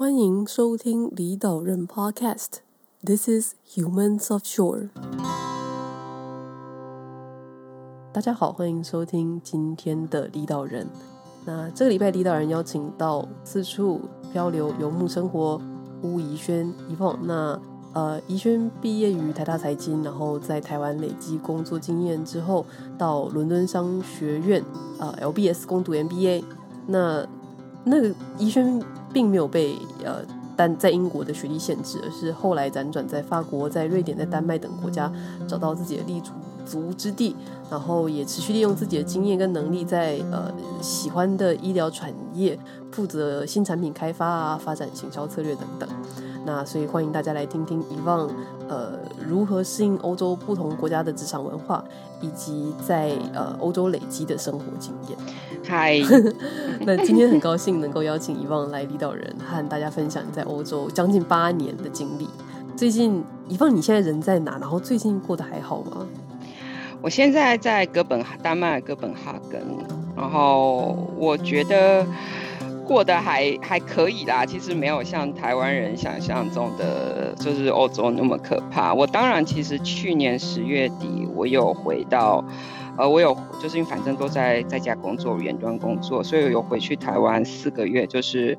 [0.00, 2.60] 欢迎收听李岛人 Podcast。
[3.04, 4.88] This is Humans Offshore。
[8.10, 10.86] 大家好，欢迎收听今天的李岛人。
[11.44, 14.00] 那这个礼拜李岛人邀请到四处
[14.32, 15.60] 漂流游牧生活
[16.02, 17.18] 巫怡萱 Yvonne。
[17.24, 17.60] 那
[17.92, 22.64] 呃，怡萱毕业于台大财经，然后在台湾累积工作经验之后，
[22.96, 24.64] 到伦敦商学院
[24.98, 26.42] 呃 LBS 攻读 MBA。
[26.86, 27.26] 那
[27.84, 30.22] 那个怡萱并没有被呃
[30.56, 35.10] 单在英国的学历限制，而是后来辗转在法国、在瑞典、在丹麦等国家
[35.48, 36.32] 找到自己的立足
[36.66, 37.34] 足之地，
[37.70, 40.52] 然后也持续利用自己的经验跟能力在，呃
[40.82, 42.58] 喜欢的医疗产业
[42.92, 45.88] 负责新产品开发啊、发展行销策略等等。
[46.44, 48.26] 那所以欢迎大家来听听遗忘
[48.66, 51.84] 呃如何适应欧洲不同国家的职场文化，
[52.20, 55.18] 以及在呃欧洲累积的生活经验。
[55.70, 55.96] 嗨，
[56.84, 62.28] 那今天很高兴能够邀请 Yvonne 来离岛人，和大家分享你在欧洲将近八年的经历。
[62.76, 64.58] 最近 Yvonne 你现在人在哪？
[64.58, 66.04] 然后最近过得还好吗？
[67.00, 69.62] 我现在在哥本丹麦哥本哈根，
[70.16, 72.04] 然后我觉得。
[72.84, 78.92] 过得还还可以啦，其实没有像台湾人想象中的，就是欧洲那么可怕。
[78.92, 82.44] 我当然，其实去年十月底我有回到，
[83.00, 88.06] 呃，我有就是因为反正都在在家工作，远端工作，所以有回去台湾四个月。
[88.06, 88.58] 就是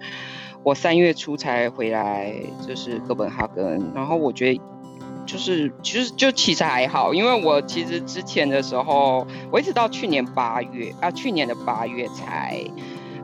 [0.63, 2.33] 我三月初才回来，
[2.67, 3.91] 就是哥本哈根。
[3.93, 4.59] 然后我觉得
[5.25, 12.59] 就是其实就其实还好，因为我其实之前的时候，我一直到去年八月啊，去年的八月才。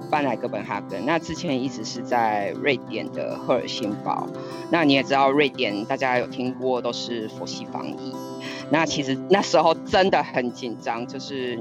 [0.10, 4.26] 搬来哥本哈根，那之前一直是在瑞典的赫尔辛堡。
[4.72, 8.16] 那你也知道，瑞典大家有听过都是佛系防疫。
[8.72, 11.58] 那其实那时候真的很紧张，就是，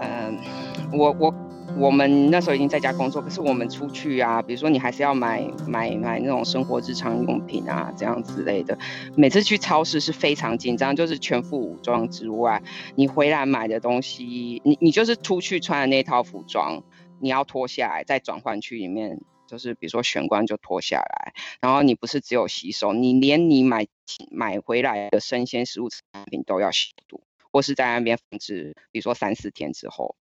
[0.00, 0.38] 嗯、
[0.92, 1.34] 我我
[1.76, 8.76] 我们那时候已经在家工作，可是我们出去啊，比如说你还是要买买买那种生活日常用品啊，这样之类的。
[9.16, 12.62] 每次去超市是非常紧张，就是全副武装之外，
[12.94, 16.82] 你回来买的东西，你你就是出去穿的那套服装。
[17.20, 23.88] 你要脱下来，在转换区里面，就是比如说玄关就脱下来，然后你不是只有洗手，你连你买
[24.30, 30.14] 买回来的生鲜食物产品都要消毒，或是在那边放置，比如说三四天之后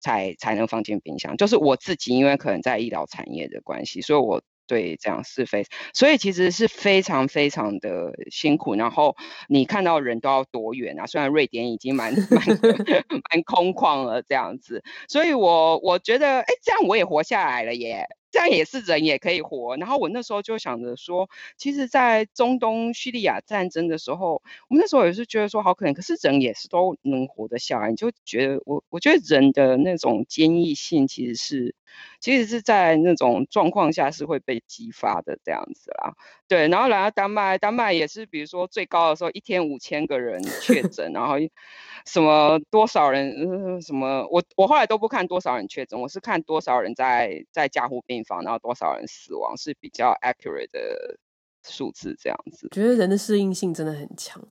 [0.00, 1.36] 才才能放进冰箱。
[1.36, 4.42] 就是我自己，因为可能在医疗产业的关系，所以我。
[4.68, 5.64] 对，这样是非，
[5.94, 8.74] 所以其实是非常非常的辛苦。
[8.74, 9.16] 然后
[9.48, 11.06] 你看到人都要多远啊？
[11.06, 12.44] 虽然瑞典已经蛮蛮
[13.32, 18.04] 蛮空旷了这样子，所以我我觉得，哎，这样我也活下来了耶。
[18.30, 19.76] 这样也是人也可以活。
[19.76, 27.90] 然后我那时候就想着说，其实，在中东叙利亚战争的时候，我们那时候也是觉得说好可怜，可是人也是都能活得下来。
[27.90, 31.74] 你就觉得我，我觉得人的那种坚毅性，其实是，
[32.20, 36.14] 其实是在那种状况下是会被激发的这样子啦。
[36.46, 41.34] 对，然后来到丹麦，丹麦也是，比如说最高的时候，一天五千个人确 诊，然后。
[42.06, 43.34] 什么多少人？
[43.34, 51.18] 呃、什么我我后来都不看多少人确诊，我是看多少人在在加护病房，然后多少人死亡是比较 accurate 的
[51.62, 52.68] 数字这样子。
[52.70, 54.42] 觉得人的适应性真的很强。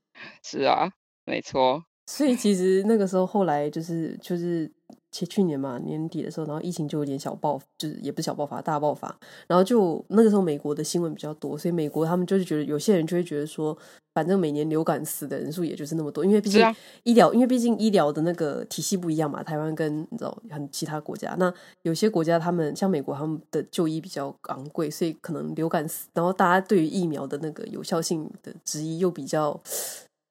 [0.44, 0.92] 是啊，
[1.26, 1.84] 没错。
[2.06, 4.72] 所以其实那个时候后来就是就是。
[5.12, 9.16] 其实去年嘛，年底的时候，然后疫情就有点小爆，就是也不是小爆发，大爆发。
[9.48, 13.76] 然后就那个时候，美国的新闻比较多，所以美国他们就是觉得有些人就会觉得说，
[14.14, 16.62] 反正每年流感死的人数也就是那么多，因为毕竟
[17.04, 19.42] 医疗，因为毕竟医疗的那个体系不一样嘛。
[19.42, 21.52] 台湾跟你知道很其他国家，那
[21.84, 29.60] 有些国家他们像美国，他们的就医比较昂贵，所以可能流感死，然后大家对于疫苗的那个有效性的质疑又比较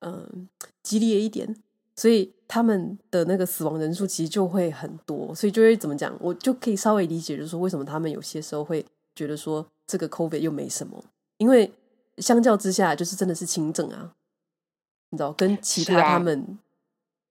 [0.01, 0.29] 嗯、呃、
[0.83, 1.57] 激烈一点。
[1.97, 8.85] 所以他们的那个死亡人数其实就会很多，所以就会怎么讲，我就可以稍微理解，就是说为什么他们有些时候会
[9.15, 11.03] 觉得说这个 COVID 又没什么，
[11.39, 11.73] 因为
[12.19, 14.13] 相较之下就是真的是轻症啊，
[15.11, 16.59] 你知道，跟其他他们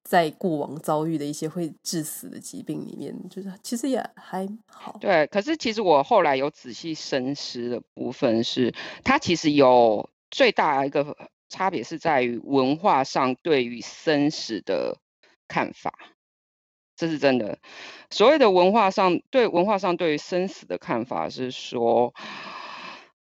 [0.04, 4.98] 在过往遭遇的一些会致死的疾病里面，就是其实也还好。
[5.00, 8.74] 对，可是其实我后来有仔细深思的部分是，
[9.04, 11.16] 它其实有最大一个。
[11.56, 14.98] 差别是在于文化上对于生死的
[15.48, 15.94] 看法，
[16.98, 17.60] 这是真的。
[18.10, 22.14] 所谓的文化上对文化上对于生死的看法是说，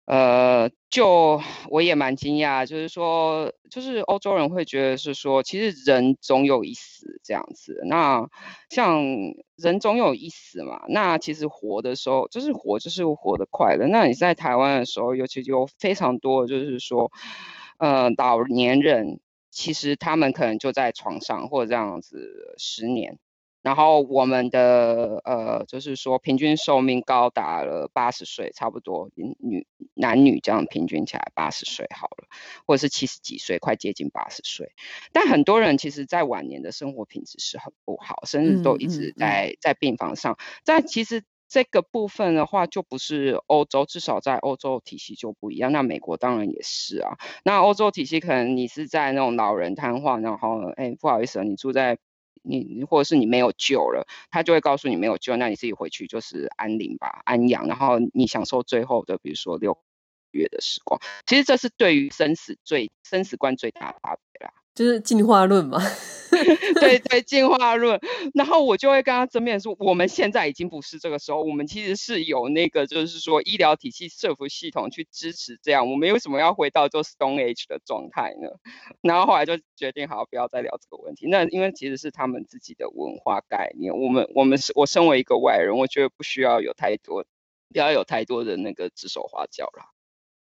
[0.06, 7.84] 呃，就我也蛮惊讶，就是说，就是欧洲人会觉得是说，其实人总有一死这样子。
[7.86, 8.28] 那
[8.72, 9.04] 像
[9.58, 13.86] 人总有一死嘛，那其实活的时候就是活，就是活得快乐。
[13.86, 17.12] 那你在台湾的时候，尤其有非常多，就是说。
[17.84, 19.20] 呃，老年人
[19.52, 23.20] 其实他们可能就在床上或者这样子十年，
[23.62, 32.30] 然后我们的呃，就是说平均寿命高达了八十岁，差不多女男女这样平均起来八十岁好了，
[32.66, 34.72] 或者是七十几岁，快接近八十岁。
[35.12, 40.38] 但很多人其实在晚年的生活品质是很不好，甚至都一直在、嗯嗯嗯、在病房上。
[40.64, 41.22] 但其实
[41.54, 45.72] 这个部分的话，就不是欧洲，至少在欧洲体系就不一样。
[45.72, 47.20] 那美国当然也是啊。
[47.44, 52.00] 那欧洲体系可能你是在那种老人瘫痪，然后哎不好意思，你住在。
[52.46, 59.78] 你或者是你没有救了，他就会告诉你没有救，那你自己回去就是安宁吧，安养，然后你享受最后的，比如说六
[60.32, 61.00] 月的时光。
[61.26, 64.52] 其实这是对于生死最生死观最大的差别啦。
[64.76, 65.80] 就是进化论嘛，
[66.82, 68.00] 对对，进化论。
[68.34, 75.92] 然后我就会跟他争辩说，我们现在已经不是这个时候，我们其实是有那个，就是说医疗体系、社服系统去支持这样。
[75.92, 78.50] 我们为什么要回到做 Stone Age 的状态呢？
[79.02, 81.28] 然后后来就决定，好，不要再聊这个问题。
[81.28, 87.24] 那因为其实是他们自己的文化概念，我们我们是我身为一个外人，我觉得不需要有太多，
[87.72, 89.93] 不要有太多的那个指手画脚了。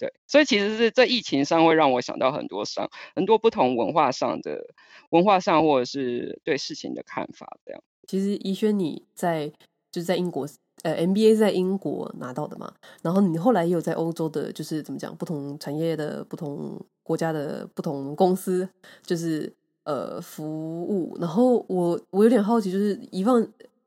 [0.03, 4.75] 对，所以其实是在疫情上会让我想到很多上很多不同文化上的
[5.11, 7.81] 文化上，或者是对事情的看法这样。
[8.09, 9.47] 其实怡轩你在
[9.93, 10.45] 就是在英国
[10.83, 18.69] 呃 MBA 在英国拿到的嘛，然后你后来也有在欧洲的，就是怎么讲不同产业的不同国家的不同公司，
[19.07, 19.53] 就是
[19.85, 21.17] 呃服务。
[21.21, 23.41] 然后我我有点好奇，就是以往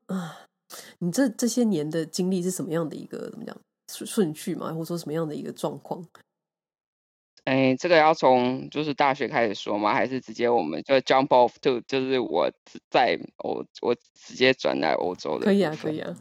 [0.06, 0.38] 啊，
[1.00, 3.54] 你这这些年的经历是什么样的一个怎么讲？
[3.88, 6.04] 顺序嘛，或者说什么样的一个状况？
[7.44, 9.94] 哎，这个要从就是大学开始说吗？
[9.94, 12.50] 还是直接我们就 jump off to，就是我
[12.90, 15.44] 在欧，我直接转来欧洲的？
[15.44, 16.12] 可以啊，可以啊，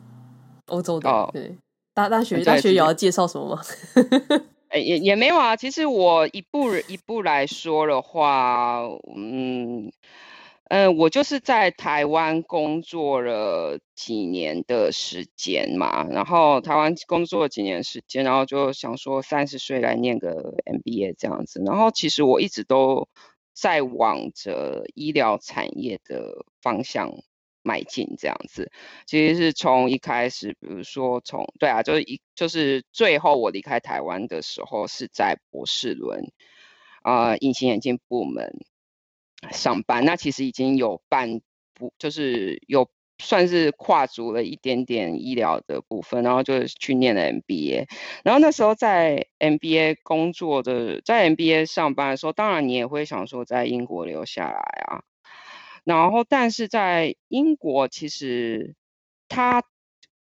[0.68, 1.10] 欧洲的。
[1.10, 1.58] 哦，对，
[1.96, 3.62] 大大学大学有要介绍什么吗？
[4.70, 5.56] 哎，也也没有啊。
[5.56, 8.82] 其实我一步一步来说的话，
[9.16, 9.92] 嗯。
[10.68, 23.08] 嗯，我就是在台湾工作了几年的时间嘛，然后台湾工作了几年时间，然后就想说三十岁来念个 MBA 这样子，然后其实我一直都
[23.54, 27.12] 在往着医疗产业的方向
[27.62, 28.72] 迈进这样子。
[29.06, 36.32] 其实是从一开始，比如说从对啊，就是一就是最后我离开台湾的时候是在博士伦
[37.04, 38.66] 啊、隐形眼镜部门。
[39.52, 41.42] 上班，那其实已经有半
[41.74, 47.88] 部，就是有算是跨足了一点点医疗的部分，然后就去念了 MBA。
[48.24, 55.04] 然后那时候在 MBA 工作的，在 MBA 上班的时候，当然你也会想说在英国留下来啊。
[55.84, 58.76] 然后，但是在英国，其实
[59.30, 59.64] 他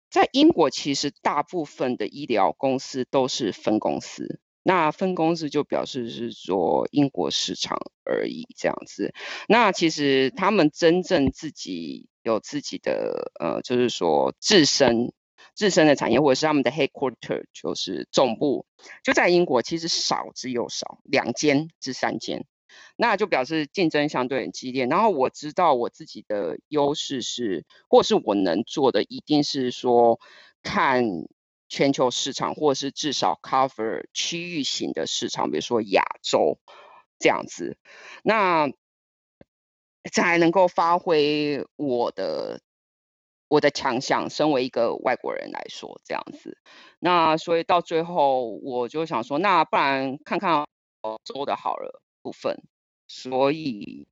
[0.09, 4.41] 在英国其实大部分的医疗公司都是分公司。
[4.67, 9.13] 那分公司就表示是说英国市场而已，这样子。
[9.47, 15.13] 那其实他们真正自己有自己的呃，就是说自身
[15.55, 18.65] 自身的产业，或者是他们的 headquarter，就是总部
[19.05, 22.45] 就在英国，其实少之又少，两间至三间。
[22.97, 24.85] 那就表示竞争相对很激烈。
[24.85, 30.19] 然后我知道我自己的优势是，或是我能做的，一定是说
[30.61, 31.05] 看。
[31.69, 36.59] 全球市场，或是至少 cover 区域型的市场，比如说亚洲
[37.19, 37.77] 这样子，
[38.23, 38.69] 那
[40.11, 42.61] 才能够发挥我的
[43.47, 44.29] 我的强项。
[44.29, 46.57] 身为一个外国人来说，这样子，
[46.99, 50.67] 那所以到最后，我就想说，那不然看看
[51.01, 52.63] 欧洲的好了部分，
[53.07, 54.07] 所以。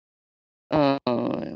[0.67, 0.99] 嗯，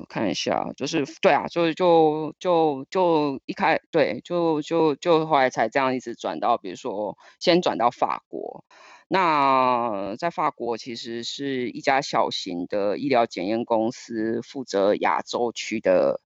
[0.09, 8.65] 看一下，就是对啊，就就就就一开对，就就就后来才这样一直转到，比如说先转到法国。
[9.07, 16.21] 那在法国其实是一家小型的医疗检验公司，负责亚洲区的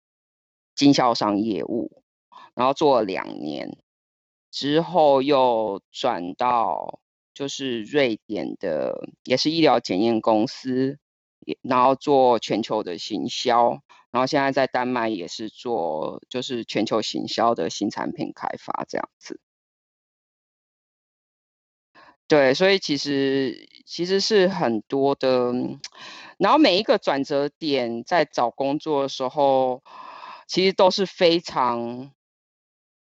[0.75, 2.03] 经销商业务，
[2.55, 3.77] 然后做了两年
[4.51, 6.99] 之后又转到
[7.33, 10.99] 就是瑞典的，也是医疗检验公司。
[11.61, 13.81] 然后做全球的行销，
[14.11, 19.39] 然后现在在丹麦也是做就是全球行销的新产品开发这样子。
[22.27, 25.53] 对，所以其实其实是很多的，
[26.37, 29.83] 然后每一个转折点在找工作的时候，
[30.47, 32.11] 其实都是非常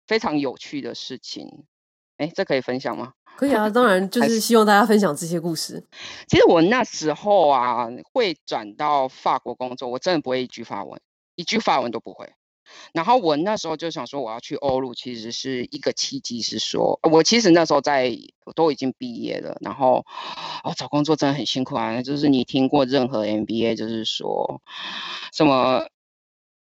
[0.08, 1.66] 非常有趣的事情。
[2.18, 3.14] 哎，这可以分享吗？
[3.38, 5.84] 可以啊，当然就是希望大家分享这些故事。
[6.30, 11.02] 其实我那时候啊，会转到法国工作，我真的不会一句法文，
[11.36, 12.32] 一句法文都不会。
[12.94, 20.06] 然后我那时候就想说，我要去欧陆，其实是一个契机，是说我其实那时候在我都已经毕业了，然后
[20.64, 22.02] 哦找工作真的很辛苦啊。
[22.02, 24.62] 就是你听过任何 MBA，就是说
[25.34, 25.86] 什么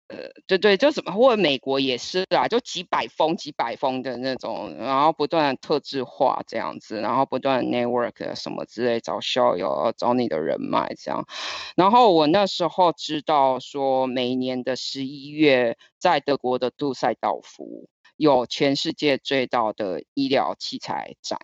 [0.10, 11.28] 呃，对对，就什么，或者美国也是啊，就几百封、几百封的那种，然后不断特制化这样子，然后不断 network 什么之类，找校友，找你的人脉这样。
[11.76, 21.38] 然后我那时候知道说，每年的十一月，在德国的杜塞道夫有全世界最大的医疗器材展，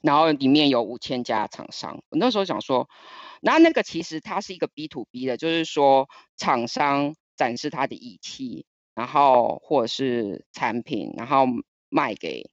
[0.00, 2.02] 然后里面有五千家厂商。
[2.08, 2.88] 我那时候想说，
[3.42, 7.14] 那那个其实它是一个 B to B 的，就是说厂商。
[7.40, 11.46] 展示他的仪器，然后或者是产品，然后
[11.88, 12.50] 卖给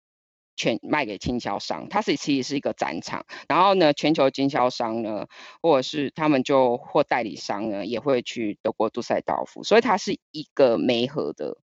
[0.56, 3.26] 全卖给经销商，它是其实是一个展场。
[3.50, 5.28] 然后呢，全球经销商呢，
[5.62, 11.58] 或者是他们就或代理商呢，也会去德国杜塞道夫，所以它是一个媒合的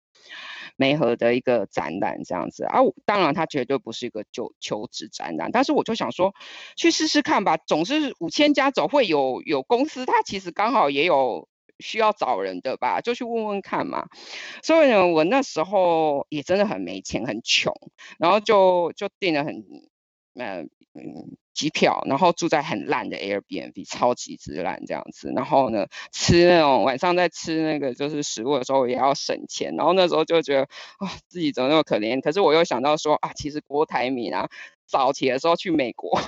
[0.76, 2.78] 媒合的一个展览这样子啊。
[3.04, 6.32] 当然，它绝对不是一个就求职展览，但是我就想说，
[6.74, 7.58] 去试试看吧。
[7.58, 11.49] 总是五千家总会有有公司，它其实刚好也有。
[11.80, 14.08] 需要找人的吧，就去问问看嘛。
[14.62, 17.72] 所以呢，我那时候也真的很没钱，很穷，
[18.18, 19.64] 然后就就订了很
[20.34, 20.62] 呃
[20.94, 25.30] 嗯机票，然后住在很烂的 Airbnb，超级之烂这样子。
[25.36, 29.74] 然后呢，吃那种晚上在吃那个就是食物的时候也要省钱。
[29.76, 30.62] 然后那时候就觉得
[30.98, 32.20] 啊、自己怎么那么可怜？
[32.22, 34.48] 可是我又想到说啊，其实郭台铭啊。
[34.90, 36.20] 早期的时候去美国，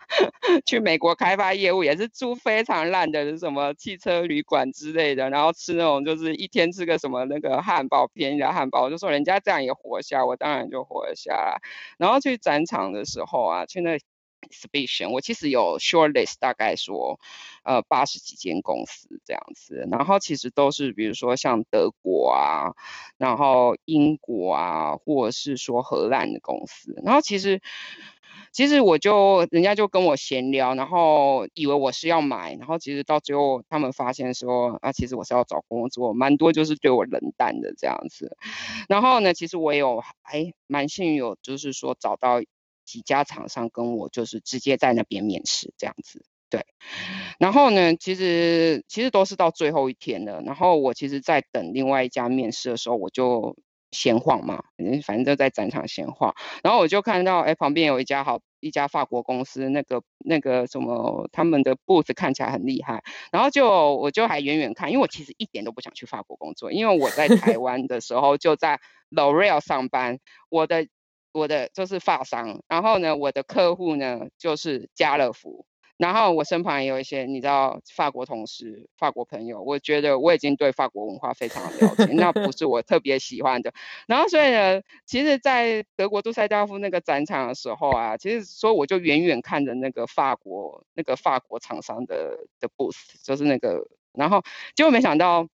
[0.64, 11.60] 去美国开发业务也是住非常烂的，什么汽车旅馆之类的，然后吃那种就是一天吃个什么那个汉堡，便宜的汉堡，我就说人家这样也活下，我当然就活下来。
[11.98, 13.98] 然后去展场的时候啊，去那
[14.48, 17.18] exhibition，我其实有 short list，大概说
[17.64, 22.74] 呃八十几间公司这样子，然后其实都是比如说像德国啊，
[23.18, 27.60] 然后英国啊，或者是说荷兰的公司，然后其实。
[28.52, 38.34] 其实我就人家就跟我闲聊，然后以为我是要买，然后其实到最后他们发现说啊，其实我是要找工作，蛮多就是对我冷淡的这样子。
[38.88, 42.40] 然后呢，其实我有还蛮幸运有就是说找到
[42.86, 46.24] 几家厂商跟我就是直接在那边面试这样子。
[46.48, 46.64] 对，
[47.38, 50.40] 然后呢，其实其实都是到最后一天了。
[50.40, 53.56] 然后我其实，在等另外一家面试的时候，我就。
[53.92, 54.64] 闲晃嘛，
[55.06, 70.18] 反正就在展场闲晃，然后我就看到，哎，旁边有一家好一家法国公司，那个那个什么，他们的 booth 看起来很厉害，然后就我就还远远看，因为我其实一点都不想去法国工作，因为我在台湾的时候就在 L'Oreal 上班，
[70.50, 70.88] 我的
[71.36, 75.66] 我的就是法商，然后呢，我的客户呢就是家乐福。
[75.98, 83.72] 然后我身旁也有一些你知道法国同事、法国朋友，我觉得我已经对法国文化非常了解，那不是我特别喜欢的。
[84.06, 94.42] 然后所以呢，其实，在德国杜塞道夫那个展场的时候啊，其实说我就远远看着那个法国那个法国厂商的的 booth，就是那个，然后
[94.74, 95.48] 结果没想到。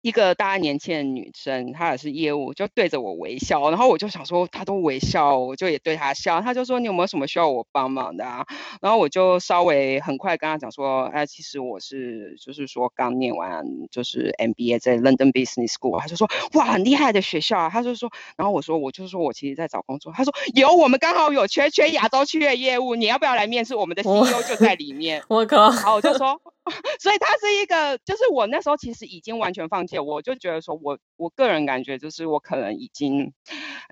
[0.00, 6.40] 一个大概年轻的女生，她也是业务，就对着我微笑，然后我就想说，她都微笑，我就也对她笑。
[6.40, 8.46] 她就说：“你有没有什么需要我帮忙的啊？”
[8.80, 23.74] 然后我就稍微很快跟她讲说：“哎，其实我是就是说刚念完就是 MBA 在 London Business School。”她就说：“哇，很厉害的学校啊！”她就说，然后我说：“我就是说我其实在找工作。”她说：“有，我们刚好有缺缺亚洲区的业务，你要不要来面试？
[23.74, 25.22] 我们的 CEO 就在里面。
[25.28, 25.70] ”我靠！
[25.70, 26.40] 然后我就说。
[27.00, 33.32] 所以她是一个，就是我那时候其实已经完全放且，我就觉得说我，我个人感觉就是我可能已经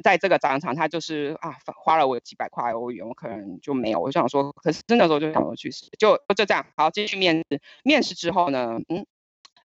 [0.04, 3.98] 在这个展场，他就是啊花了我几百块欧元，我可能就没有。
[3.98, 7.60] 我就想说，可是真的时候就想说去试，就就这样，好，继续面试。
[7.82, 9.06] 面试之后呢，嗯，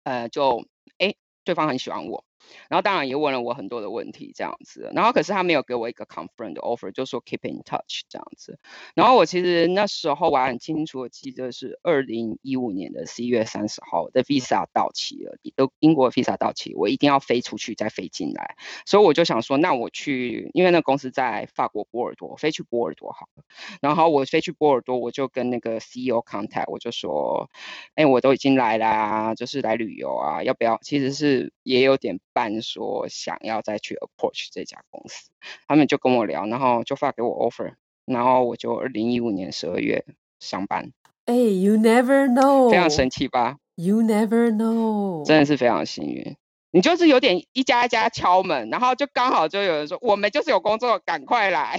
[0.04, 0.64] 呃，就
[0.98, 2.24] 哎，对方很喜欢我。
[2.68, 4.90] 然后当然也问了我很多的问题，这样子。
[4.94, 8.58] 然后可是他没有给我一个 confirm 的 offer，就说 keep in touch 这样子。
[8.94, 18.56] 然后我其实那时候我还很清楚的记得是二零一五年的十一月三十号，我的 visa 到期了，都英国 visa 到期，我一定要飞出去再飞进来。
[18.86, 23.44] 所以我就想说，那我去，因为那公司在法国波尔多，飞去波尔多好了。
[23.80, 27.50] 然后我飞去波尔多，我就跟那个 CEO contact，我就说，
[27.94, 30.78] 哎，我都已经来啦，就是来旅游啊，要不要？
[30.82, 32.18] 其实是也有点。
[32.40, 35.28] 办说想要再去 approach 这家公司，
[35.68, 37.74] 他们就跟我聊，然后就发给我 offer，
[38.06, 40.06] 然后我就二零一五年十二月
[40.38, 40.90] 上班。
[41.26, 46.34] 哎，You never know，非常神奇吧？You never know，真的是非常幸运。
[46.72, 51.78] 你就是有点一家一家敲门，然后就刚好就有人说我们就是有工作，赶快来。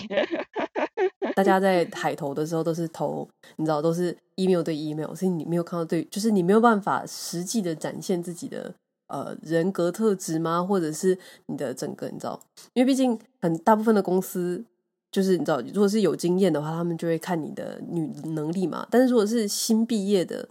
[1.36, 8.76] 大家 在海投的时候都是投，你知道都是 email 对 email，所以你没有看到对，就是你没有办法实际的展现自己的。
[9.12, 10.64] 呃，人格特质吗？
[10.64, 12.40] 或者是你的整个，你知道？
[12.74, 14.64] 因为毕竟很大部分的公司，
[15.12, 18.88] 就是你知道，如果是有经验的话，他们就会看你的女能力嘛。
[18.90, 20.48] 但是如果是新毕业的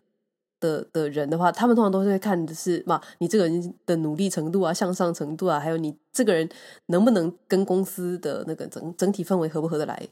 [0.60, 6.46] 的的人的话，他们通常都是会看的是嘛，你这个人的努力程度啊、向上程度啊，还有你这个人
[6.86, 10.06] 能不能跟公司的那个整整体氛围合不合得来。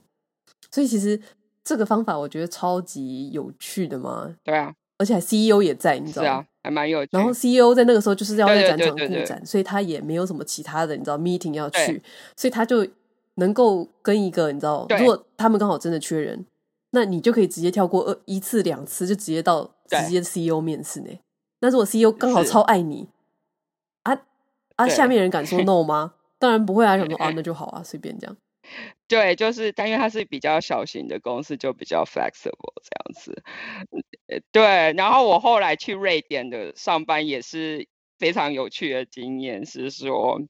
[0.71, 1.21] 所以其实
[1.63, 4.35] 这个方法我觉得超级有趣的嘛。
[4.43, 6.29] 对啊，而且还 CEO 也在，你知道吗？
[6.29, 7.11] 是啊，还蛮有趣。
[7.13, 12.03] 然后 CEO 在那个时候就是要在展场布展，所以他也没有什么其他的，你知道 meeting 要去，
[12.37, 12.87] 所以他就
[13.37, 16.45] 能够跟一个你知道，如果他们刚好真的缺人。
[16.93, 21.11] 那你就可以直接跳过二一次两次，就直接到直接 CEO 面试呢。
[21.61, 23.07] 那如果 CEO 刚好超爱你，
[24.05, 24.19] 啊
[24.77, 26.15] 啊，下面人敢说 no 吗？
[26.41, 28.35] 当然不会啊，想说啊， 那就好啊，随便这样。
[29.09, 33.43] 对，就是但因为它是比较小型的公司，就比较 flexible 这样子。
[34.53, 37.89] 对，然后我后来去瑞典的上班也是。
[38.19, 40.41] 非常有趣的经验是说，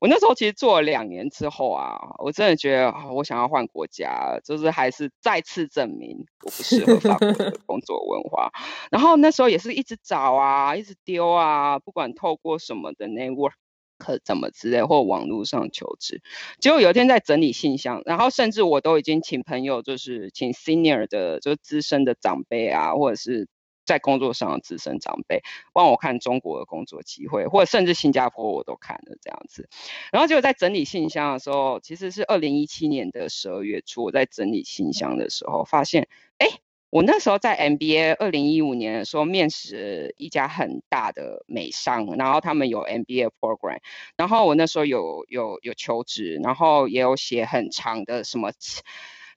[0.00, 8.50] 我那时候其实做了两年之后啊，我真的觉得我想要换国家，就是还是再次证明我不适合法国的 工作文化。
[8.90, 13.52] 然后那时候也是一直找啊，一直丢啊，不管透过什么的 network
[13.98, 16.22] 可怎么之类，或网络上求职。
[16.60, 23.48] 结果有一天在整理信箱，然后甚至我都已经请朋友，就是请 senior 的，就是资深的长辈啊，或者是。
[23.88, 29.70] 在工作上的资深长辈帮我看中国的工作机会，或者甚至新加坡我都看了这样子。
[30.12, 36.46] 然后就在整理信箱的时候，其实是二零一七年的十二月初，我在整理信箱的时候发现，哎，
[36.90, 43.78] 我那时候在 MBA 二零一五年的时候面试一家很大的美商，然后他们有 MBA program，
[44.16, 48.50] 然后我那时候有有有求职，然后也有写很长的什么。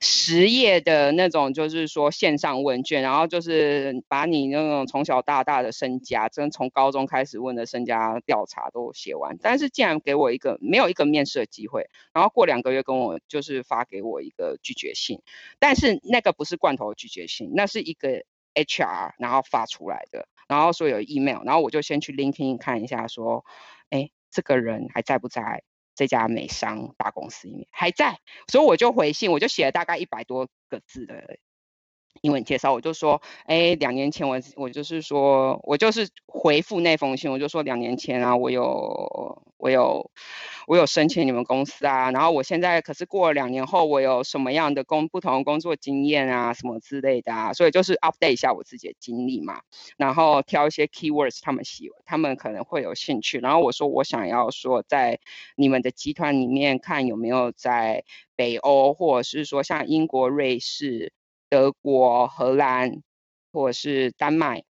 [0.03, 9.37] 十页的那种，就是说线上问卷，然后就是把你那种从小到大的身家，真从高中开始问的身家调查都写完。
[9.39, 15.21] 但是竟然给我一个没有一个面试的机会，然后过两个月跟我就是发给我一个拒绝信，
[15.59, 18.23] 但是那个不是罐头拒绝信，那是一个
[18.55, 23.45] HR 然后发出来的，然后说有 email，然后我就先去 LinkedIn 看一下，说，
[23.91, 25.61] 哎，这个人还在不在？
[25.95, 31.37] 这家美商大公司里面还在，所以我就回信，我就写了大概一百多个字的
[32.21, 40.11] 英文介绍，我就说，哎，两年前我我就是说我就是回复那封信，我就说两年前啊，我有我有
[40.67, 49.61] 我有申请你们公司啊，然后我现在可是过了两年后，我有什么样的工不同的工作经验啊，什么之类的啊，所以就是 update 一下我自己的经历嘛，
[49.97, 55.19] 然后挑一些 keywords 他们喜他们可能会有兴趣，然后我说我想要说在
[55.55, 58.03] 你们的集团里面看有没有在
[58.35, 61.13] 北欧或者是说像英国、瑞士。
[61.51, 63.01] 德国、荷兰
[63.51, 64.63] 或者是丹麦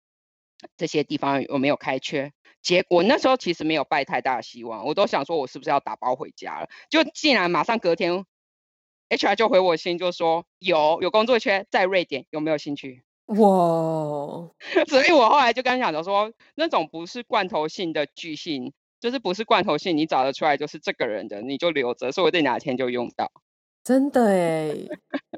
[0.77, 2.31] 这些地方有没有开缺？
[2.61, 6.69] 结果那时候其实没有抱太大的希望，我都想说我是不是要打包回家了？
[6.89, 8.23] 就竟然马上隔天
[9.09, 13.03] ，HR 就回我信，就说有有工作缺在瑞典，有没有兴趣？
[13.25, 13.35] 哇！
[14.87, 23.31] 所以我后来就跟他讲说，那种不是罐头性的巨信，就是不是罐头性，你找得出来就是这个人的，你就留着，说不定哪天就用到。
[23.89, 24.71] 真的哎，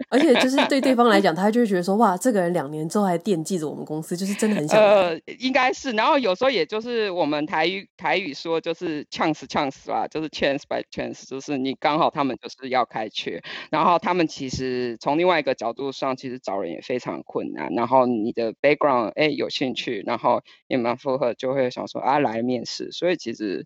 [0.10, 4.78] 而且就是对对方来讲，他就会觉得说，哇，这个人两年之后还惦记着我们公司，就是真的很想。
[4.78, 5.92] 呃，应该是。
[5.92, 17.72] 然后有时候也就是我们台语台语说，就是 chance chance 吧，就是 chance by chance，就是你刚好他们就是要开缺，然后他们其实从另外一个角度上，其实找人也非常困难。
[17.74, 22.92] 然后你的 background 哎有兴趣，然后也蛮符合，就会想说啊来面试。
[22.92, 23.66] 所以其实。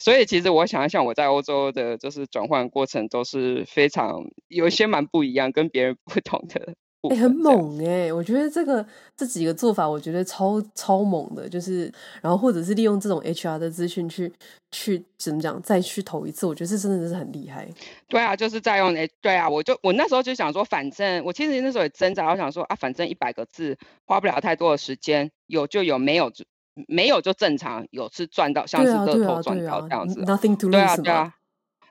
[0.00, 6.74] 所以其实我想一想，我在欧洲的就是转换过程都是非常有一些蛮不一样，跟别人不同的。
[7.02, 8.12] 哎、欸，很猛哎、欸！
[8.12, 8.86] 我觉得这个
[9.16, 11.48] 这几个做法，我觉得超超猛的。
[11.48, 14.30] 就是，然后或者是利用这种 HR 的资讯去
[14.70, 17.66] 去怎么讲，再去投一次，我觉得这真的是很厉害。
[18.06, 26.44] 对啊，就是在用哎，对啊，我就我那时候就想说，反正我其实那时候也挣扎，我想说啊，反正一百个字花不了太多的时间，有就有，没有就。
[26.88, 30.20] 没有就正常，有是赚到，像是乐透赚到这样子。
[30.22, 31.34] Nothing to lose 对啊，对啊，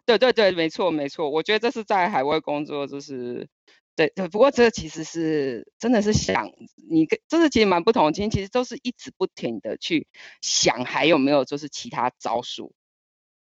[0.05, 1.29] 对对对，没错没错。
[1.29, 3.47] 我觉得这是在海外工作，就是
[3.95, 4.27] 对对。
[4.27, 6.51] 不过这其实是真的是想
[6.89, 8.11] 你跟，这是其实蛮不同的。
[8.11, 10.07] 其实其实都是一直不停的去
[10.41, 12.73] 想，还有没有就是其他招数。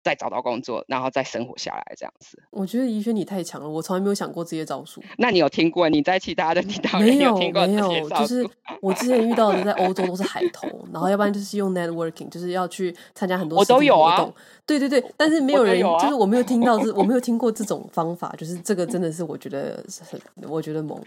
[0.04, 2.38] 再找到工作，然后再生活下来，这样子。
[2.52, 5.02] 我觉得宜萱你太强了，我从来没有想过这些招数。
[5.18, 5.88] 那你有听过？
[5.90, 8.46] 你在其他的地方没有听过没有，就是
[8.82, 13.58] 我之前遇到的，在欧洲都是海投，然后要不然就是用 networking，就是要去参加很多。
[13.58, 14.32] 我都有啊。
[14.66, 21.02] 对对对，但是没有人，有啊、就是我没有听到这，我没有 听过这种方法，就是这个真的是我觉得很，我觉得猛。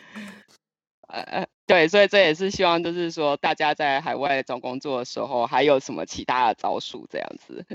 [1.09, 7.67] 呃呃，对，所以这也是希望，就是说大家在海外找工作的时候，还有什么其他的招数这样子。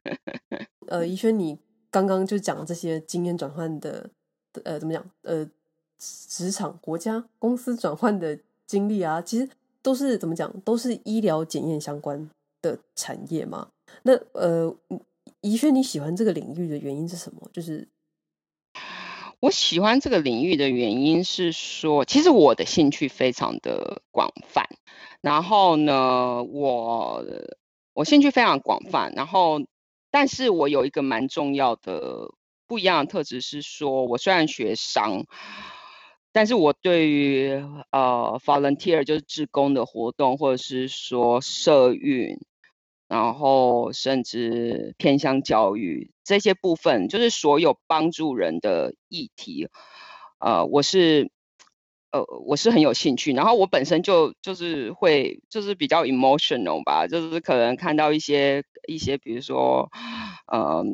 [0.86, 1.58] 呃，宜萱，你
[1.90, 4.10] 刚刚就讲这些经验转换的，
[4.64, 5.02] 呃，怎么讲？
[5.22, 5.48] 呃，
[5.98, 9.48] 职场、国家、公司转换的经历啊，其实
[9.80, 12.28] 都是怎么讲，都是医疗检验相关
[12.60, 13.68] 的产业嘛。
[14.02, 14.76] 那呃，
[15.40, 17.48] 宜萱你喜欢这个领域的原因是什么？
[17.50, 17.88] 就是
[19.40, 24.66] 我喜欢这个领域的原因是说，其实我的兴趣非常的广泛。
[25.20, 27.24] 然后呢，我
[27.92, 29.12] 我兴趣非常广泛。
[29.14, 29.60] 然后，
[30.10, 32.30] 但是我有一个蛮重要的
[32.66, 35.26] 不一样的特质是说，我虽然学商。
[36.32, 37.50] 但是我对于
[37.92, 42.38] 呃 volunteer 就是志工的活动，或者是说社运，
[43.08, 49.68] 然后甚至偏向教育这些部分，就是所有帮助人的议题，
[50.38, 51.30] 呃，我是
[52.12, 53.32] 呃我是很有兴趣。
[53.32, 59.90] 然后我本身就就是会就是比较 emotional 吧，就是可能看到一些一些，比如说
[60.46, 60.84] 呃。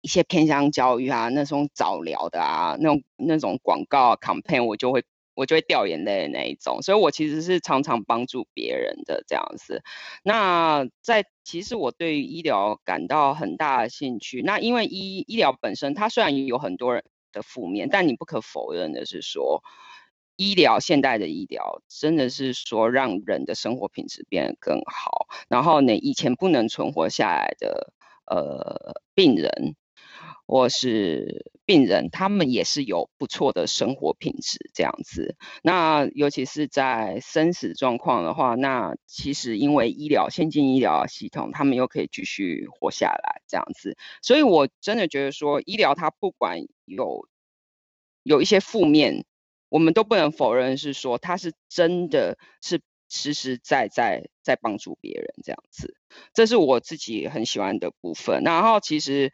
[0.00, 5.02] 一些偏向教育啊，那种早疗的啊，那种那种广告啊 campaign，我就会
[5.34, 9.82] 我就会掉眼泪的那一种，所以我其实是常常帮助别人的这样子。
[10.22, 14.42] 那在其实我对于医疗感到很大的兴趣。
[14.42, 19.62] 那因为医医疗本身，它虽然有很多人的负面，但你不可否认的是说，
[20.36, 25.26] 医疗现代的医疗真的是说让人的生活品质变得更好。
[25.48, 27.92] 然后呢，以前不能存活下来的。
[28.24, 29.74] 呃，病人
[30.52, 35.34] 或是病人，他们也是有不错的生活品质这样子。
[35.62, 43.96] 那尤其是在生死状况的话，那其实因为医疗先进医疗系统，他们又可以继续活下来这样子。
[44.20, 47.26] 所以我真的觉得说，医疗它不管有
[48.22, 49.24] 有一些负面，
[49.70, 52.82] 我们都不能否认是说它是真的是。
[53.12, 55.94] 实实在在在帮助别人，这样子，
[56.32, 58.42] 这是我自己很喜欢的部分。
[58.42, 59.30] 然后，其实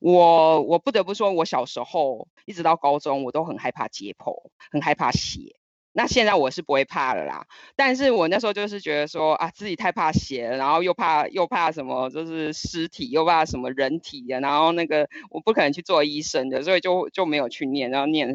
[0.00, 4.32] 我我不得不说，我小时候一直到高中，我都很害怕解剖，
[4.72, 5.59] 很害怕血。
[5.92, 18.32] 那现在我是不会怕了啦，但是我那时候就是觉得说啊，自己太怕血，然后又怕又怕什么，就是尸体，又怕什么人体的，然后那个我不可能去做医生的，所以就就没有去念，然后念，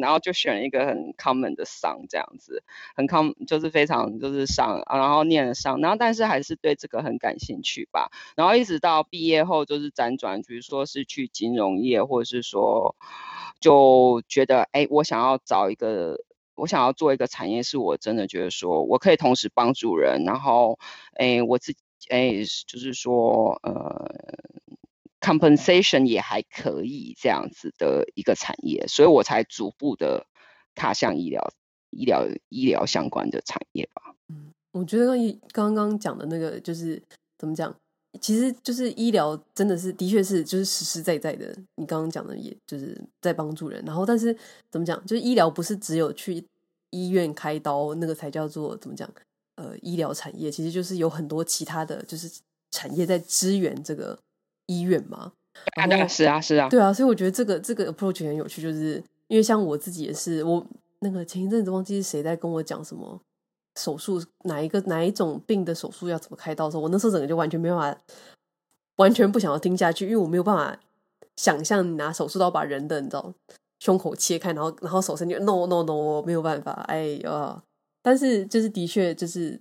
[0.00, 2.64] 然后就选了一个很 common 的商这样子，
[2.96, 12.96] 很 common 就是非常就是商，然后念了商，然后但是还是对这个很感兴趣吧，然后一直到毕业后就是辗转，比如说是去金融业，或者是说
[13.60, 16.18] 就觉得哎，我想要找一个。
[16.56, 20.78] 我想要做一个产业，是我真的觉得说，我可以同时帮助人，然后，
[21.14, 22.32] 哎，我自己，哎，
[22.66, 24.10] 就是说，呃
[25.20, 30.26] ，compensation 也还可以这样子的一个产业，所以我才逐步的
[30.74, 31.52] 踏向医疗、
[31.90, 34.14] 医疗、医疗相关的产业吧。
[34.28, 35.14] 嗯，我觉得
[35.52, 37.02] 刚刚讲的那个就是
[37.38, 37.76] 怎么讲？
[38.20, 41.56] 其实就是医疗真的是，的确是就是实实在在的。
[41.76, 43.82] 你刚刚讲的，也就是在帮助人。
[43.84, 44.36] 然后，但是
[44.70, 45.00] 怎么讲？
[45.06, 46.44] 就是医疗不是只有去
[46.90, 49.08] 医院开刀那个才叫做怎么讲？
[49.56, 52.30] 呃，医疗产业其实就是有很多其他的就是
[52.70, 54.18] 产业在支援这个
[54.66, 55.32] 医院嘛。
[55.76, 56.92] 啊，对，是啊，是啊，对啊。
[56.92, 60.66] 所以我觉得这个这个 approach 很有趣，就是因为像我自己也是，我
[61.00, 63.20] 那个前一阵子忘记是谁在跟我讲什么。
[63.76, 68.00] 手术哪一个哪一种病的手术要怎么开刀的时候，我那时候整个就完全没办法，
[68.96, 70.80] 完全不想要听下去，因为我没有办法
[71.36, 73.32] 想象你拿手术刀把人的你知道
[73.78, 77.62] 胸口切开，然后然后手伸进，no no no，我没有办法，哎呀，
[78.02, 79.60] 但是就是的确就是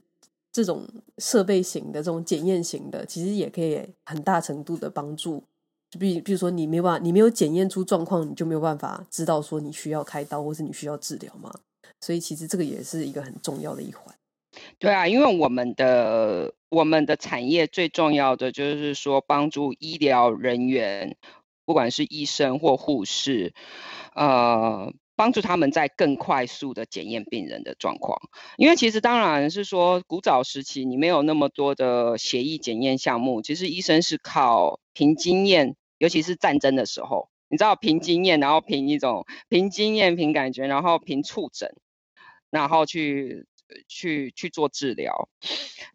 [0.51, 5.43] 这种设备型的这种检验型的，其实也可以很大程度的帮助，
[5.91, 11.53] 就比比如说你没办法，你没有检验出状况，你就没有办法知道说你需要开刀或是你需要治疗嘛。
[11.99, 14.15] 所以其实这个也是一个很重要的一环。
[14.79, 21.17] 对啊，因为我们的我们的产业最重要的就是说帮助医疗人员，
[21.65, 23.53] 不管是医生或护士，
[24.13, 28.17] 呃，帮助他们在更快速的检验病人的状况。
[28.55, 41.73] 因为其实当然是说古早时期你没有那么多的协议检验项目，其实医生是靠凭经验，尤其是战争的时候，你知道凭经验，然后凭一种凭经验、凭感觉，然后凭触诊。
[42.51, 43.47] 然后去
[43.89, 45.27] 去去做治疗，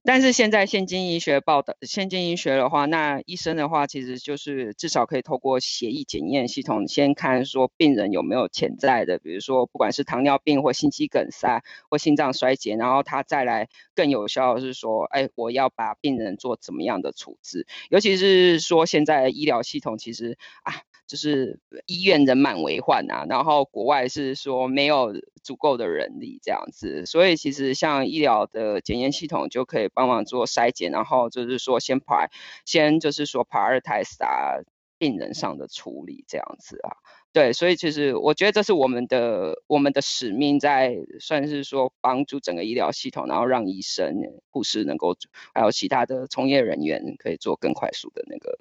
[0.03, 20.83] 但是现在现今医学报道，现今医学的话，那医生的话其实就是至少可以透过血液检验系统，先看说病人有没有潜在的，比如说不管是糖尿病或心肌梗塞或心脏衰竭，然后他再来更有效的是说，哎，我要把病人做怎么样的处置，尤其是说现在医疗系统其实啊。
[21.11, 32.31] 就是医院人满为患啊，然后国外是说没有足够的人力这样子，所以其实像医疗的检验系统就可以帮忙做筛检，然后就是说先排，
[32.65, 34.63] 先就是说 prioritize 啊
[34.99, 36.95] 病人上的处理这样子啊，
[37.33, 44.17] 对，所以其实我觉得这是我们的我们的使命，在算是说帮助整个医疗系统，然后让医生、
[44.51, 45.17] 护士能够
[45.55, 48.59] 还有其他的从业人员可以做更快速的那个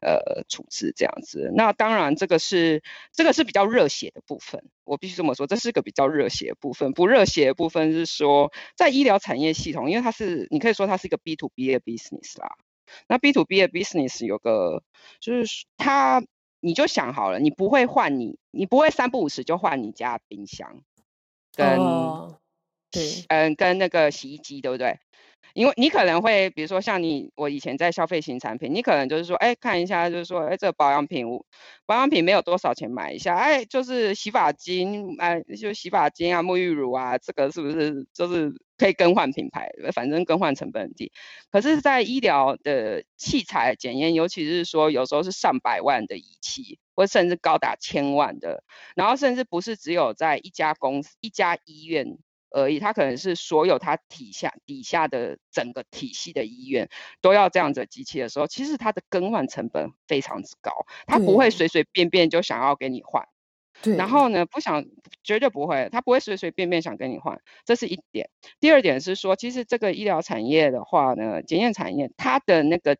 [0.00, 1.52] 呃处置这样子。
[1.54, 6.92] 那当然这个是这个是比较热血的部分，我必须这么说，这是个比较热血的部分。
[6.94, 12.48] 不热血的部分是说，在医疗产业系统，因为它是你可以说它是一个 B to B 的 business 啦。
[13.06, 14.82] 那 B to B 的 business 有个
[15.20, 16.20] 就是它。
[16.60, 20.82] 你就想好了，你不会换你，你不会三不五时就换你家冰箱，
[21.54, 22.34] 跟、oh,
[22.90, 24.98] 对，嗯，跟那个洗衣机，对不对？
[25.54, 31.26] 因为你可能会，比如说像你，我以前在消费型产品，你可能就是说，哎，看一下，就是说，哎，这个保养品，
[31.86, 39.68] 保养品没有多少钱买一下，哎，就是洗发精，哎，就洗发精啊，沐浴乳啊，这个是不是就是可以更换品牌？
[39.92, 41.10] 反正更换成本很低。
[41.50, 48.62] 可是，在医疗的器材检验，尤其是说有时候是上百万的仪器，或甚至高达千万的，
[48.94, 52.18] 然后甚至不是只有在一家公司、一家医院。
[52.50, 56.88] 而已，它可能是所有它底下底下的整个体系的医院
[57.20, 63.26] 都要这样子的机器的时候，其实它的更换成本非常之高，它不会随随便便就想要给你换。
[63.82, 63.96] 对。
[63.96, 64.84] 然后呢，不想
[65.22, 68.30] 绝对不会，它不会随随便便想跟你换，这是一点。
[68.60, 72.96] 第二点是说，其实这个医疗产业的话呢，检验产业它的那个，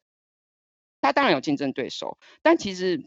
[1.01, 3.07] 它当然有竞争对手，但其实。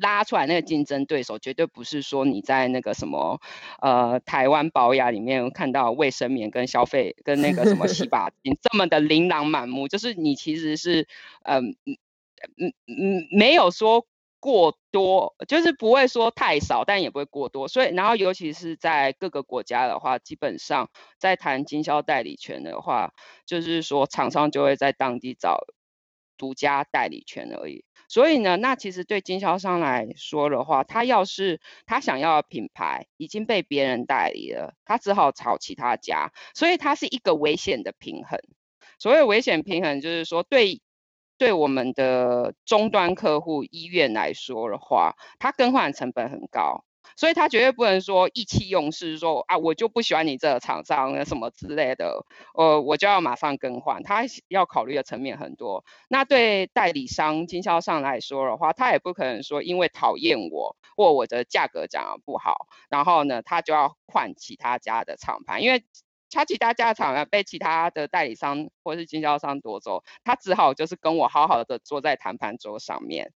[0.00, 3.40] 拉出来那个竞争对手，绝对不是说你在那个什么
[3.80, 11.06] 呃台湾保雅里面看到卫生棉跟消费跟那个什么洗发精这么的琳琅满目，就是你其实是
[11.42, 11.96] 嗯嗯
[12.58, 14.06] 嗯嗯没有说
[14.40, 17.68] 过多，就是不会说太少，但也不会过多。
[17.68, 23.12] 所以然后尤其是在各个国家的话，基本上在谈经销代理权的话，
[23.44, 25.66] 就是说厂商就会在当地找
[26.38, 27.84] 独家代理权而已。
[28.10, 36.32] 所以呢，那其实对经销商来说的话，他要是他想要的品牌已经被别人代理了，他只好炒其他家。
[36.52, 38.40] 所以它是一个危险的平衡。
[38.98, 40.82] 所谓危险平衡，就是说对
[41.38, 46.84] 对我们的终端客户医院来说的话，它更换成本很高。
[47.20, 54.02] 所以他绝对不能说意气用事，说啊，我就不喜欢你这个厂商什么之类的，呃，我就要马上更换。
[54.02, 55.84] 他要考虑的层面很多。
[56.08, 65.84] 那对代理商、经销商来说的话，他也不可能说因为讨厌我或我的价格讲得不好，然后呢，他就要换其他家的厂牌，因为
[66.30, 73.34] 他其他家的厂牌被其他的代理商或是经销商夺走，他只好就是跟我好好的坐在谈判桌上面。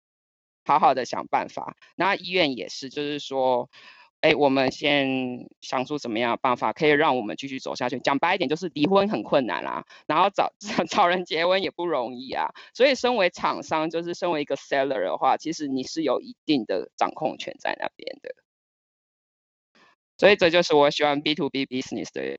[0.65, 3.69] 好好的想办法，那医院也是，就是说，
[4.21, 7.99] 哎，我们先想出怎么样的办法，可以让我们继续走下去。
[8.01, 10.53] 讲白一点，就是离婚很困难啦，然后找
[10.89, 12.51] 找人结婚也不容易啊。
[12.75, 18.35] 所以，身为厂商，就是身为一个 seller 的话，其实你是有一定的掌控权在那边的。
[20.21, 22.37] 所以这就是我喜欢 B to B business 的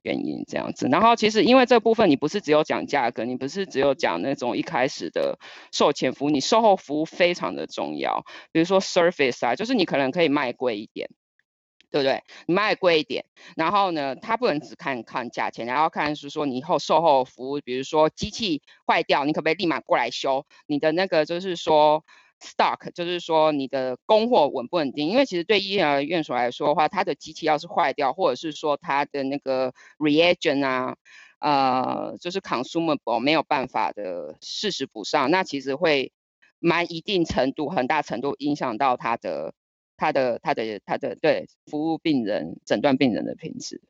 [0.00, 0.88] 原因，这样子。
[0.90, 5.38] 然后其实因为这部分你不是只有讲价格，你不是只有讲那种一开始的
[5.70, 8.24] 售前服务，你售后服务非常的重要。
[8.52, 11.10] 比如说 service 啊，就是你可能可以卖贵一点，
[11.90, 12.22] 对不对？
[12.46, 20.46] 你卖贵一点，然后呢，他不能只看看价钱，然后看是说你以后售后服务，比如说机器坏掉，你可不可以立马过来修？
[20.66, 22.02] 你的那个就是说。
[22.44, 25.08] Stock 就是说你的供货稳不稳定？
[25.08, 30.96] 因为其实对医疗院所来说的话，它的机器要是坏掉，或者是说它的那个 reagent 啊，
[31.40, 36.12] 呃，就是 consumable 没有办法的适时补上，那其实会
[36.58, 39.54] 蛮一定程度、很大程度影响到它的、
[39.96, 43.80] 它的、它的、它的对服务病人、诊断病人的品质。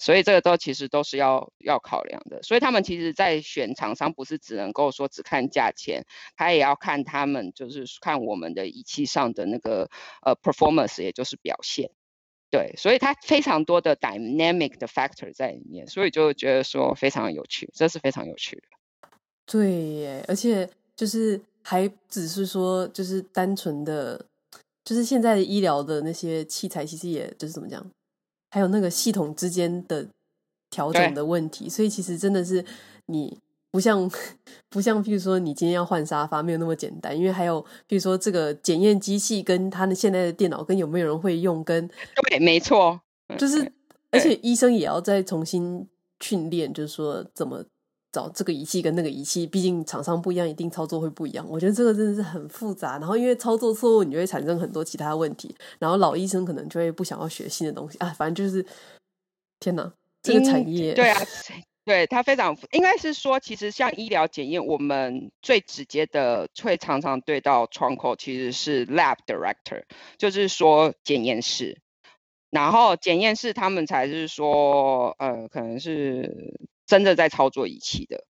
[0.00, 9.90] 所以这个都其实都是要要考量的，所以他们其实，在选厂商不是只能够说只看价钱，他也要看他们就是看我们的仪器上的那个
[10.22, 11.90] 呃 performance，也就是表现。
[12.50, 18.62] 对，所以它非常多的 dynamic 的 factor 在里面，所以就觉得说非常有趣，这是非常有趣的。
[19.46, 24.24] 对耶，而且就是还只是说就是单纯的，
[24.82, 27.88] 就是现在的医疗的那些器材，其实也就是怎么讲？
[28.50, 30.06] 还有那个系统之间的
[30.70, 32.64] 调整的问题，所以其实真的是
[33.06, 33.38] 你
[33.70, 34.10] 不像
[34.68, 41.88] 不像，譬如说你今天要换沙发，没有那么简单，因为还有譬如说这个检验机器跟他的现在的电脑跟有没有人会用，跟
[42.28, 43.00] 对，没错，
[43.38, 43.72] 就是
[44.10, 45.88] 而且医生也要再重新
[46.20, 47.64] 训练，就是说怎么。
[48.12, 51.46] 找这个仪器跟那个仪器，毕竟厂商不一样，一定操作会不一样。
[51.48, 55.54] 我觉得这个真的是很复杂，然后因为操作错误，你就会产生很多其他问题。
[55.78, 58.64] 然后老医生可能就会不想要学新的东西啊，反正就是
[59.60, 59.92] 天哪，
[60.22, 61.20] 这个产业、嗯、对啊，
[61.84, 69.82] 对，它非常应该是说，其实像医疗检验，我们最直接的会常常对到窗口，其实是 lab director，
[70.18, 71.78] 就是说检验室。
[72.50, 76.58] 然后检验室他们才是说，呃，可能是
[76.90, 78.24] 真的在操作仪器的，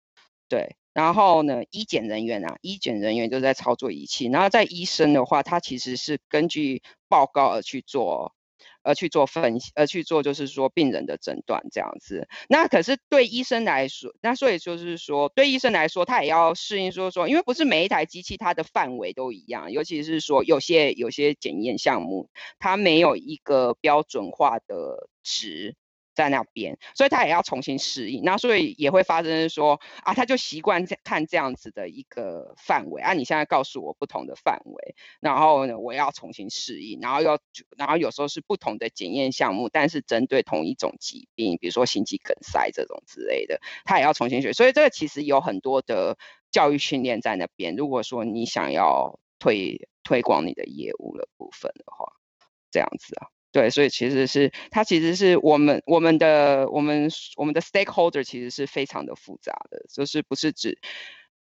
[0.46, 0.76] 对。
[0.92, 4.26] 然后呢，医检人员啊，医检人员就在操作仪器。
[4.26, 8.34] 然后在医生的话，他其实是根据报告而去做，
[8.82, 12.28] 而去做分析，而去做就是说病人的诊断这样子。
[12.50, 25.76] 那可是对医生来说，那所以就是说对医生来说，他也要适应说说，因为不是每一台机器它的范围都一样，尤其是说有些有些检验项目，它没有一个标准化的值。
[26.20, 37.38] 在那边，所以他也要重新适应，那所以也会发生说啊，他就习惯看这样子的一个范围啊，你现在告诉我不同的范围，然后呢，我要重新适应，然后要，
[37.78, 46.18] 然后有时候是不同的检验项目，但是针对同一种疾病，比如说心肌梗塞这种之类的，他也要重新学，所以这个其实有很多的
[46.50, 47.76] 教育训练在那边。
[47.76, 52.12] 如果说你想要推推广你的业务的部分的话，
[52.70, 53.39] 这样子啊。
[53.52, 60.78] 对，所以其实是它其实是我们我们的我们我们的 stakeholder 其实是非常的复杂的，就是不是指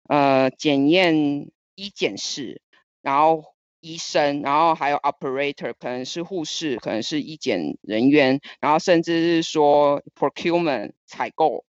[0.07, 2.61] 呃检验医检室，
[3.01, 11.65] 然后医生，然后还有 operator，可能是护士，可能是医检人员，然后甚至是说 procurement 采购，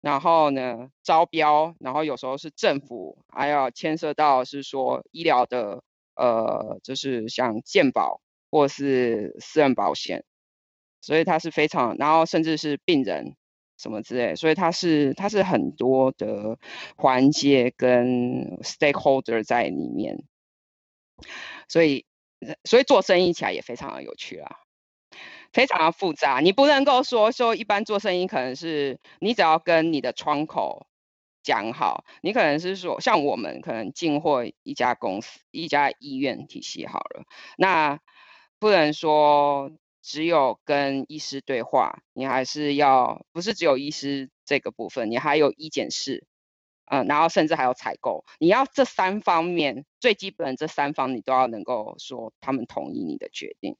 [0.00, 5.82] 然后呢招标，然后有时候是政府，还要牵涉到是说医疗的
[6.14, 8.22] 呃就是像健保。
[8.56, 10.24] 或是私人保险，
[11.02, 13.36] 所以它是非常，然后甚至是病人
[13.76, 16.58] 什么之类，所以它是它是很多的
[16.96, 20.24] 环节跟 stakeholder 在里面，
[21.68, 22.06] 所以
[22.64, 24.56] 所以做生意起来也非常的有趣啊，
[25.52, 30.86] 非常的复杂，你不能够说说一般做生意可能是你只要跟你的窗口
[31.42, 37.26] 讲好，你可能是说像我们可能进货一家公司一家医院体系好了，
[37.58, 38.00] 那。
[38.58, 39.70] 不能说
[40.02, 46.26] 只有跟医师对话，你还是要不是只有医师这个部分，你还有医检室，
[46.86, 53.76] 嗯，然后甚至还有采购，你要这三方面最基本这三方你都要能够说他们同意你的决定，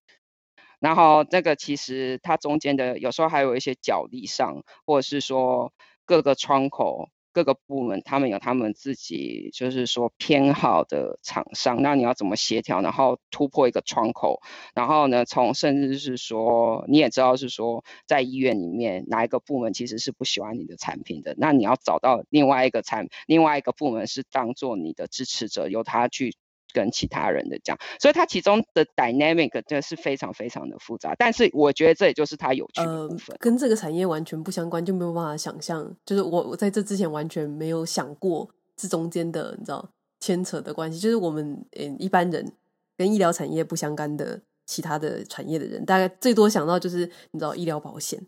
[0.79, 5.73] 然后这个其实它中间的有时候还有一些角力上，或者是说
[6.05, 7.09] 各个窗口。
[7.37, 14.41] 各个部门他们有他们自己就是说偏好的厂商，那你要怎么协调，然后突破一个窗口，
[14.75, 26.35] 然后呢，从甚至是说你也知道是说在医院里面哪一个部门其实是不喜欢你的产品的，那你要找到另外一个产另外一个部门是当做你的支持者，由他去。
[26.77, 33.35] 跟其他人的讲，所以它其中的 dynamic 真的是非常非常的复杂，但是我觉得这也就是它有趣的部分。
[33.35, 35.91] 呃，跟这个产业完全不相关，就没有办法想象。
[36.05, 39.89] 就是我我在这之前完全没有想过这中间的你知道
[40.21, 40.99] 牵扯的关系。
[40.99, 42.53] 就是我们嗯一般人
[42.99, 48.27] 跟医疗产业不相干的其他的产业的人，大概最多想到就是你知道医疗保险，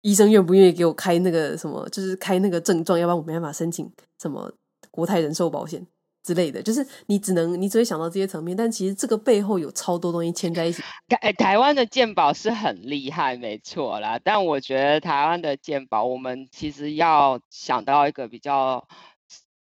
[0.00, 4.52] 医生愿不愿意给我开那个什么，就是开那个症状，要不然我没办法申请什么
[4.90, 5.86] 国泰人寿保险。
[6.26, 10.82] 之类的，就是你只能你只会想到这些层面，但其实这个背后有超多东西牵在一起。
[11.08, 14.18] 台台湾的健保是很厉害，没错啦。
[14.18, 18.88] 但我觉得台湾的健保，我们其实要想到一个比较，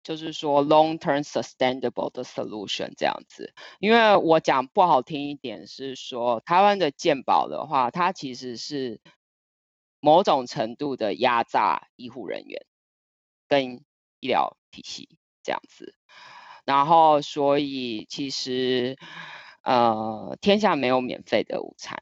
[0.02, 3.52] 就是说 long term sustainable 的 solution 这样子。
[3.78, 9.02] 因为我讲不好听一点是说，台湾的健保的话，它其实是
[10.00, 12.64] 某种程度的压榨医护人员
[13.46, 13.84] 跟
[14.20, 15.94] 医疗体系这样子。
[16.66, 18.98] 然后，所以其实，
[19.62, 21.96] 呃，天下没有免费的午餐。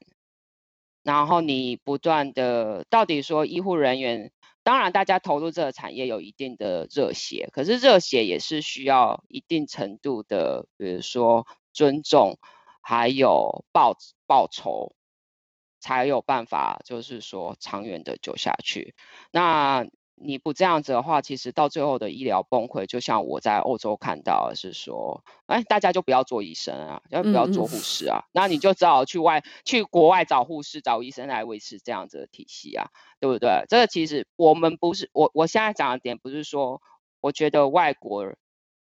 [1.03, 4.31] 然后你不断的，到底说医护人员，
[4.63, 12.39] 当然大家投入这个产业有一定的热血，可是热血也是需要一定程度的，比如说尊重，
[12.81, 14.95] 还有报报酬，
[15.79, 18.95] 才有办法，就是说长远的走下去。
[19.31, 19.85] 那。
[20.17, 28.23] 你不这样子的话，其实到最后的医疗崩溃，就像我在欧洲看到的是说，哎，大家就不要做医生啊，要不要做护士啊？
[28.31, 32.87] 那、嗯、你就只好去外去国外找护士、找医生来维持这样子的体系啊，
[33.19, 33.65] 对不对？
[33.67, 36.81] 这个其实我们不是我我现在讲的点，不是说
[37.19, 38.33] 我觉得外国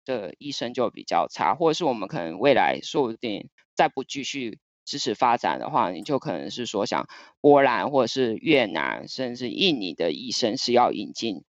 [0.05, 4.59] 的医生就比较差，或者是我们可能未来说不定再不继续。
[4.85, 7.07] 支持发展的话，你就可能是说，像
[7.41, 11.43] 波兰或者是越南，甚至印尼的医生是要引进，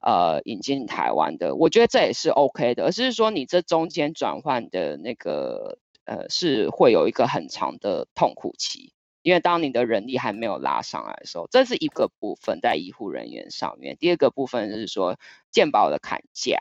[0.00, 1.54] 呃，引进台湾的。
[1.54, 8.92] 我觉得这也是 OK 的，而是说你这中间转换的那个，呃，是会有一个很长的痛苦期。
[9.22, 13.96] 因为当你的人力还没有拉上来的时候，这是一个部分在医护人员上面。
[13.98, 15.18] 第二个部分是说
[15.50, 16.58] 健保的砍价，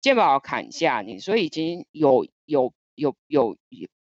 [0.00, 3.56] 健保砍价，你说已经有有有有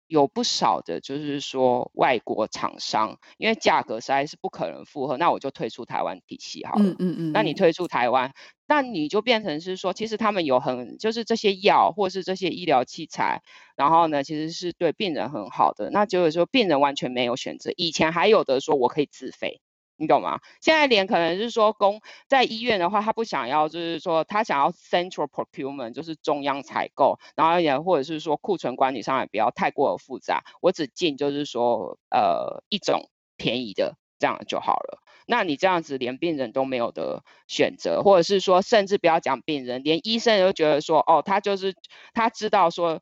[0.08, 0.30] 有。
[0.36, 6.84] 不少的，就是说外国厂商，因为价格实在是不可能负荷，那我就退出台湾体系好了。
[6.84, 7.32] 嗯嗯嗯。
[7.32, 8.34] 那你退出台湾，
[8.68, 13.44] 那你就变成是说，其实他们有很，就是这些药或是这些医疗器材，
[13.78, 15.90] 然后呢，其实是对病人很好的。
[15.90, 17.72] 那就是说，病人完全没有选择。
[17.78, 19.62] 以前还有的说，我可以自费。
[19.98, 20.42] 你懂吗？
[20.62, 35.00] 现在连可能是说公在医院的话，他不想要，就是说他想要 central procurement，就是中央采购，然后也或者是说库存管理上也不要太过复杂，我只进就是说呃一种便宜的这样就好了。
[35.28, 41.74] 那你这样子连病人都没有的选择，或者是说甚至不要讲病人，连医生都觉得说哦，他就是
[42.14, 43.02] 他知道说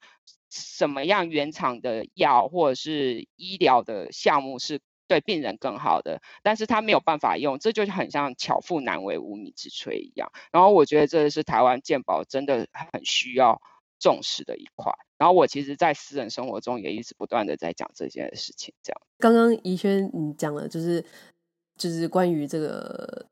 [0.51, 4.79] 什么样原厂的药或者是医疗的项目是。
[5.07, 10.31] 对病人更好的，但是他没有办法用，这就很像巧妇难为无米之炊一样。
[10.51, 13.61] 然后我觉得这是台湾健保真的很需要
[13.99, 14.91] 重视的一块。
[15.17, 18.73] 然后我其实，在私人生活中也一直不断的在讲这件事情。
[18.81, 21.03] 这样，刚刚怡轩你讲了，就是
[21.77, 23.25] 就是关于这个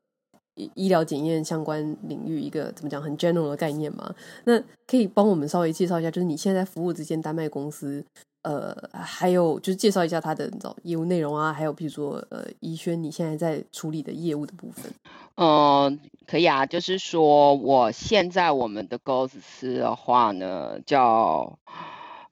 [0.54, 4.14] 医医疗检验相关领域一个怎么讲很 general 的概念嘛？
[4.44, 8.04] 那可以帮我们稍微介绍一下，就是你现在服务这间丹麦公司。
[8.42, 14.92] 呃，还有就是介绍一下他的你知道业务内容啊，还有比如说呃，怡轩你现在在处理的业务的部分。
[15.36, 21.58] 嗯、可以啊，就是说我现在我们的公司的话呢，叫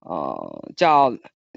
[0.01, 1.13] 呃叫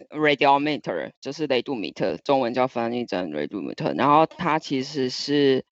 [0.09, 5.65] Radiometer，就是雷度米特，中文叫翻译成雷度米特，然后它其实是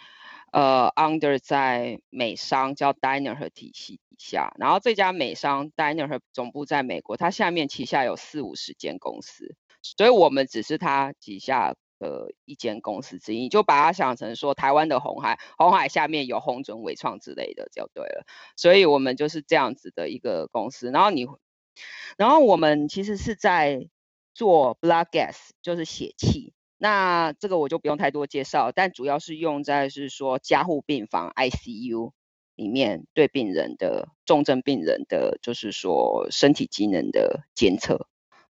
[0.51, 4.15] 呃 under 在美商叫 Danaher 体系底。
[4.21, 20.91] 下，然后这家美商 Danaher 总部在美国，它下面旗下有四五十间公司，所以我们只是它旗下的一间公司之一，就把它想成说台湾的红海，红海下面有红准、伟创之类的就对了，所以我们就是这样子的一个公司。
[20.91, 21.25] 然后你，
[22.15, 23.89] 然后我们其实是在
[24.35, 32.13] 做 blood gas，就是血气，那这个我就不用太多介绍，但主要是用在是说加护病房 ICU。
[32.55, 38.07] 里面对病人的重症病人的就是说身体机能的监测，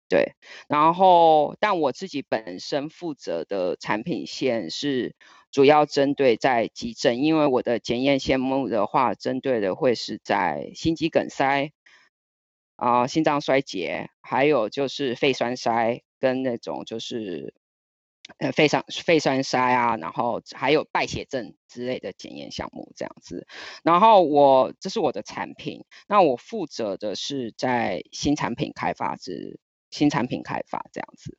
[0.07, 0.33] 对，
[0.67, 5.15] 然后但我自己本身负责的产品线是
[5.51, 11.71] 主要针对在急诊，因为我的检验项目的话，针对的会是在心肌梗塞
[12.77, 17.53] 啊、心脏衰竭，还有就是肺栓塞跟那种就是。
[18.37, 23.47] 呃，肺上肺栓塞啊，然后还有败血症之类的检验项目这样子。
[23.83, 29.59] 然后我这是我的产品，那我负责的是在新产品开发之
[29.89, 31.37] 新产品开发这样子。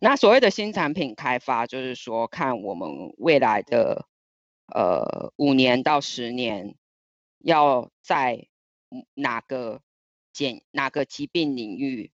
[0.00, 4.06] 那所谓的新产品开发，就是说看我们未来的
[4.66, 6.74] 呃五年到十年
[7.38, 8.48] 要在
[9.14, 9.80] 哪个
[10.32, 12.10] 检哪个疾病领域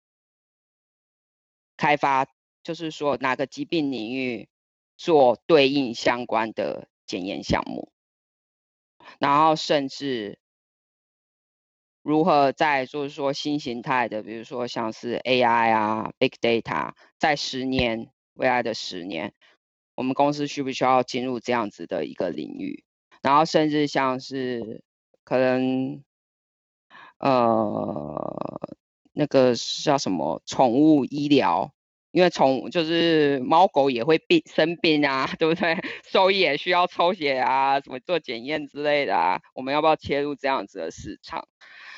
[1.76, 2.34] 开发。
[2.64, 4.48] 就是说，哪个疾病领域
[4.96, 7.92] 做对应相关的检验项目，
[9.18, 10.38] 然后甚至
[12.02, 19.34] 如何在就是说新形态的，比如说像是 AI 啊、Big Data，在十年未来的十年，
[19.94, 22.82] 我们公司需不需要进入这样子的一个领域？
[23.20, 24.82] 然后甚至像是
[25.22, 26.02] 可能
[27.18, 28.70] 呃
[29.12, 29.54] 那个
[29.84, 31.74] 叫什么宠物医疗。
[32.14, 35.76] 因为宠就是猫狗也会病生病啊， 对不对？
[36.04, 39.40] 兽医也需要抽血啊，什么做检验之类的啊。
[39.52, 41.48] 我们要不要切入这样子的市场？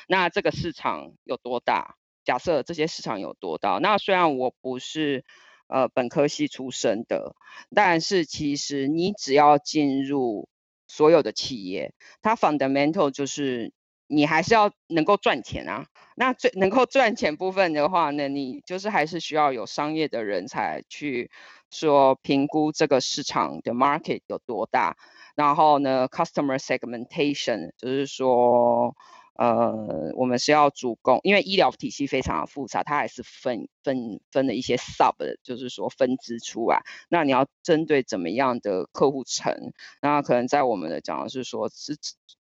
[0.07, 1.97] 那这个市场有多大？
[2.23, 3.77] 假设这些市场有多大？
[3.77, 5.23] 那虽然我不是
[5.67, 7.35] 呃本科系出身的，
[7.75, 10.49] 但是其实你只要进入
[10.87, 11.93] 所有的企业，
[12.23, 13.71] 它 fundamental 就是。
[14.07, 15.85] 你还是要能够赚钱啊，
[16.15, 21.29] 那最能够赚钱部分的话呢，你就是还是需要有商业的人才去
[21.69, 24.97] 说评估这个市场的 market 有多大，
[25.35, 28.95] 然后呢，customer segmentation 就是说。
[29.39, 36.81] 呃，我们是要主攻，因为医疗体系非常的复杂，它还是分分分了一些 sub，就是说分支出来。
[37.07, 39.53] 那你要针对怎么样的客户层？
[40.01, 41.95] 那可能在我们的讲的是说，是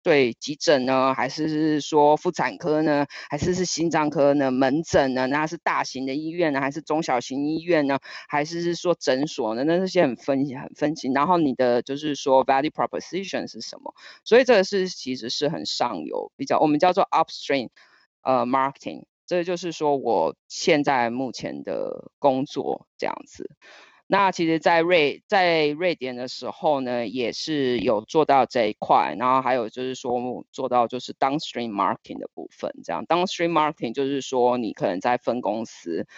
[0.02, 4.50] 对急诊呢，还是是说妇产科呢，还是是心脏科呢？
[4.50, 5.28] 门诊呢？
[5.28, 8.00] 那是大型的医院呢，还是中小型医院呢？
[8.28, 9.62] 还是是说诊所呢？
[9.62, 11.08] 那这些很分很分析。
[11.12, 13.94] 然后你的就是说 value proposition 是什么？
[14.24, 16.80] 所以这个是其实是很上游比较我们。
[16.80, 17.68] 叫做 upstream，
[18.22, 23.50] 呃，marketing，这就是说我现在目前的工作这样子。
[24.12, 36.08] 那其实在瑞在瑞典的时候呢，也是有做到这一块，然后还有就是说做到就是 downstream marketing 的部分，这样 downstream marketing 就是说你可能在分公司，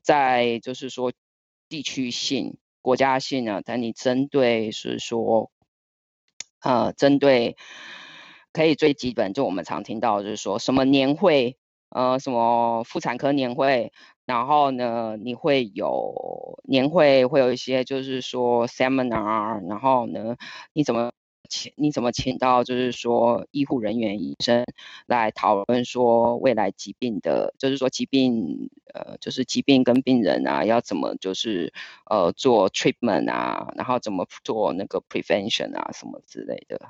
[0.00, 1.12] 在就是说
[1.68, 5.50] 地区性、国家性呢，但你针对是说，
[6.62, 7.58] 呃，针对
[8.54, 11.58] 可以最基本就我们常听到就是说什么年会，
[11.90, 13.92] 呃，什么妇产科年会。
[14.24, 20.36] 然后呢，你会有年会，会有一些就是说 seminar，然后呢，
[20.72, 21.12] 你怎么
[21.48, 24.64] 请你怎么请到就是说医护人员、医生
[25.06, 31.72] 来讨论说未来疾病的，就是说疾病呃，就是疾病跟病人啊，要怎么就是
[32.08, 36.80] 呃做 treatment 啊，然后怎么做那个 prevention 啊什么之类的。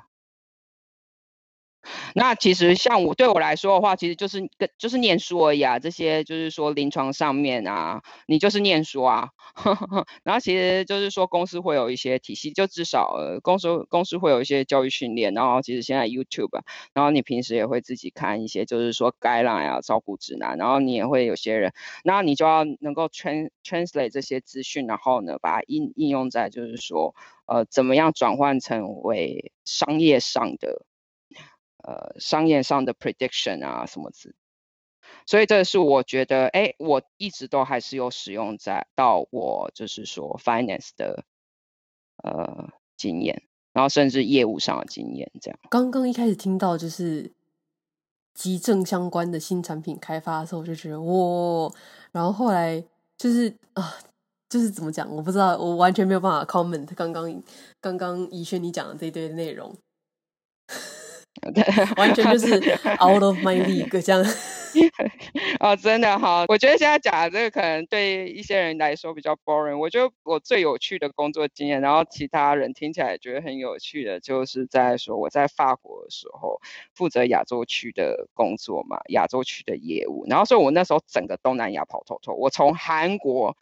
[2.15, 5.79] 那其实像我对我来说的话，其实就是跟就是念书而已啊。
[5.79, 9.29] 这些就是说临床上面啊，你就是念书啊。
[10.23, 15.33] 然后其实就是说公司会有一些体系，就至少呃公司公司会有一些教育训练。
[15.33, 16.61] 然后其实现在 YouTube，
[16.93, 20.57] 然后你平时也会自己看一些，就是说 guideline 啊，照顾指南。
[20.57, 21.73] 然后你也会有些人，
[22.03, 27.13] 然后你就要能够 trans translate 这些资讯，然后呢把它应应用在就是说
[27.45, 30.85] 呃怎么样转换成为商业上的。
[31.83, 34.33] 呃，商业上的 prediction 啊，什么字，
[35.25, 41.25] 所以这是我觉得，哎，我一直都还是有使用在到我就是说 finance 的
[42.23, 45.59] 呃经验，然后甚至业务上的经验这样。
[45.69, 47.33] 刚刚一开始听到就是
[48.33, 51.69] 急症相关的新产品开发的时候，我就觉得哇，
[52.13, 52.81] 然后后来
[53.17, 53.93] 就是啊，
[54.47, 57.43] 就是怎么讲，我不知道，我完全没有办法 comment 刚刚
[57.81, 59.75] 刚刚怡萱你讲的这一堆内容。
[61.97, 62.55] 完全就是
[63.01, 64.23] out of my league 这样。
[65.59, 69.77] 哦，真的哈，我觉得现在讲的这个可能对一些人来说比较 boring。
[69.77, 76.59] 我觉得我最有趣的工作经验，然后其他人听起来觉得很有趣的，就是在说我在法国的时候
[76.95, 80.25] 负责亚洲区的工作嘛，亚洲区的业务。
[80.27, 83.55] 然后所以我那时候整个东南亚跑透透，我从韩国。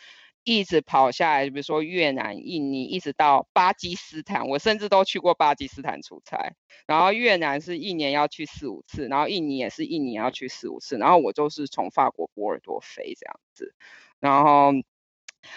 [0.43, 6.53] 一直跑下来，比如说越南、印尼，一直到巴基斯坦，我甚至都去过巴基斯坦出差。
[6.87, 10.97] 然后越南是一年要去四五次，然后印尼也是一年要去四五次。
[10.97, 13.75] 然后我就是从法国波尔多飞这样子，
[14.19, 14.71] 然后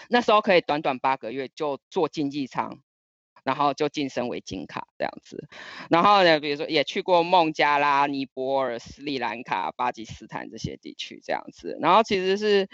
[0.09, 2.79] 那时候可以短短八个月就坐经济舱。
[3.45, 5.47] 然后就晋升为金卡这样子，
[5.91, 12.67] 然后呢，比如说也去过孟加拉、尼泊尔、斯里兰卡、巴基斯坦这些地区这样子，然后其实是，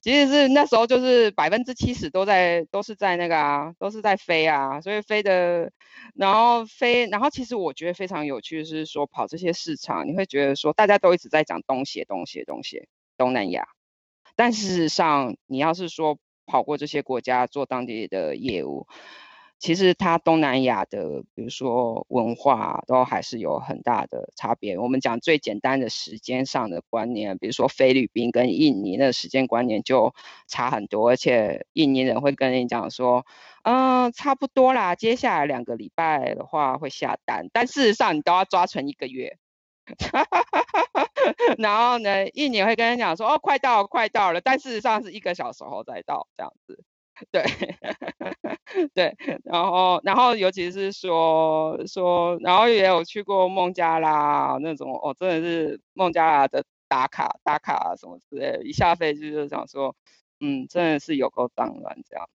[0.00, 5.72] 其实是那时候就是百分之七十都在都是在那个啊，都是在飞啊，所以飞的，
[6.14, 13.66] 然后飞，然后其实我觉得非常有趣的是说跑这些市场，你会觉得说大家都一直在讲东协、东协、东协、东南亚，
[14.36, 16.16] 但事实上你要是说
[16.46, 18.86] 跑过这些国家做当地的业务。
[19.62, 24.76] 其实它东南亚的，比如说文化，都还是有很大的差别。
[24.76, 30.12] 我们讲最简单的时间上的观念，比如说菲律宾跟印尼的时间观念就
[30.48, 33.24] 差很多，而且印尼人会跟你讲说，
[33.62, 39.38] 嗯，差不多啦，接下来两个礼拜的话会下单，但事实上你都要抓成一个月。
[41.56, 46.82] 然后呢，印尼会跟你讲说，哦，快到，快到了，但事实上是一个小时后再到这样子。
[47.30, 47.44] 对，
[48.94, 49.14] 对，
[49.44, 59.94] 然后，然后，尤其是说说，然后也有去过孟加拉那种，哦，真的是孟加拉的打卡打卡什么之类的，一下飞机就想说，
[60.40, 62.26] 嗯，真的是有够脏乱这样。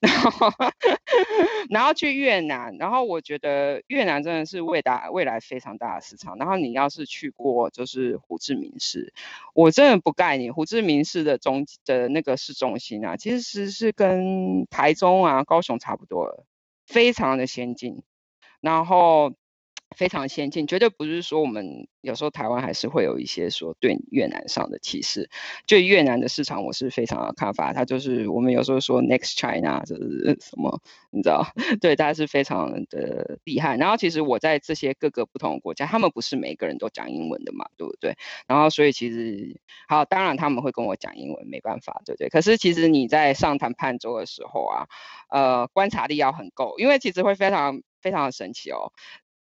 [0.00, 0.50] 然后，
[1.70, 6.36] 然后去越南，然后我觉得越南真的是未来未来非常大的市场。
[6.38, 9.12] 然后你要是去过，就是胡志明市，
[9.54, 16.44] 我真的不盖你，胡志明市的中的那个市中心啊，其实是跟台中啊、高雄差不多了，
[16.86, 18.02] 非常的先进。
[18.60, 19.32] 然后。
[19.96, 25.28] 非常先进，绝对不是说我们有时候台湾还是会有一些说对越南上的歧视。
[25.66, 30.80] 就越南的市场，我是非常的看法，它就是我们有时候说 Next China 就是什么，
[31.10, 31.46] 你知道？
[31.80, 33.76] 对，它是非常的厉害。
[33.76, 38.14] 然后其实我在这些各个不同的国家，他们不是每个人都讲英文的嘛，对不对？
[38.46, 42.28] 然后所以其实好，当然他们会跟我讲英文，没办法，对不对？
[42.28, 44.86] 可是其实你在上谈判桌的时候啊，
[45.30, 48.92] 呃，观察力要很够，因为其实会非常非常的神奇哦。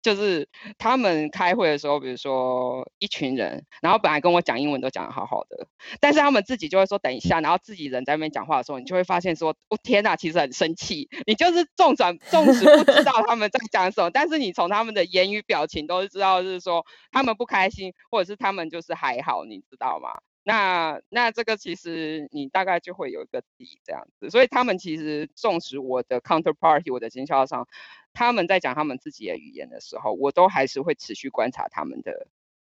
[0.07, 0.47] 就是
[0.77, 5.67] 他们开会的时候，比如说一群人，然后本来跟我讲英文都讲得好好的，
[5.99, 11.09] 但是他们自己就会说等一下，然后自己人在那边讲话的时候，你就会发现说，哦天呐，其实很生气。
[11.25, 20.11] 你就是纵转纵使不知道他们在讲什么，但是你从他们的言语表情都是知道，是说他们不开心，或者是他们就是还好，你知道吗？
[20.47, 24.29] 那那这个其实你大概就会有一个底这样子。
[24.29, 27.67] 所以他们其实纵使我的 counterparty 我的经销商
[28.13, 32.27] 他们在讲他们自己的语言的时候，我都还是会持续观察他们的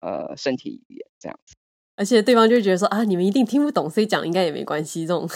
[0.01, 1.55] 呃身体语言这样子。
[1.95, 5.07] 而且对方就觉得说啊，你们一定听不懂，所以讲应该也没关系。
[5.07, 5.29] 这种，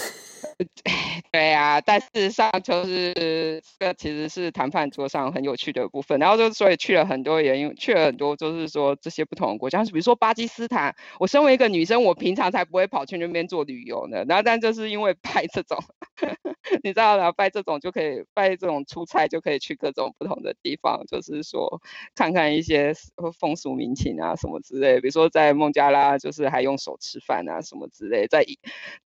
[1.33, 6.19] 对啊，但事实上就是这其实是谈判桌上很有趣的部分。
[6.21, 10.95] 然后就所以去了很多原因，去了很多就是说这些不同的国家，比如说巴基斯坦。
[11.21, 14.25] 我身为一个女生，我平常才不会跑去那边做旅游呢。
[14.29, 15.79] 然后但就是因为拜这种，
[16.83, 17.33] 你知道吗？
[17.33, 21.81] 拜这种就可以拜这种出差就可以去各种不同的地方，就是说
[22.15, 22.93] 看看一些
[23.41, 25.01] 风俗民情啊什么之类。
[25.01, 26.45] 比如说在孟加拉就是。
[26.55, 28.45] 还用手吃饭啊，什么之类，在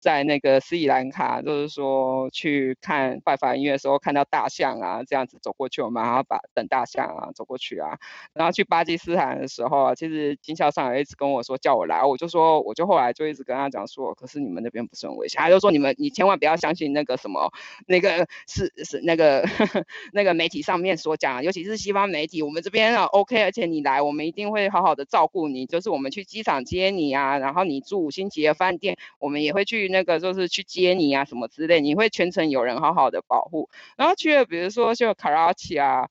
[0.00, 7.98] 在那个斯里兰卡，啊就是说去看拜访音乐的时候，看到大象啊，这样子走过去，我们还要把等大象啊走过去啊。
[8.32, 17.52] 然后去巴基斯坦的时候啊，其实经销商也一直跟我说叫我来，我就说，我就后来就一直跟他讲说，可是你们那边不是很危险，他就说你们你千万不要相信那个什么
[17.86, 27.38] 那个是是那个呵呵 那个媒体上面所讲，尤其是西方媒体，我们这边啊 OK，而且你来，我们一定会好好的照顾你，就是我们去机场接你啊。
[27.38, 33.68] 然后你住五星级的饭店，我们也会去那个，就是去接你啊，啊什么之类，你会全程有人好好的保护。
[33.96, 36.08] 然后去了，比如说就卡拉奇啊，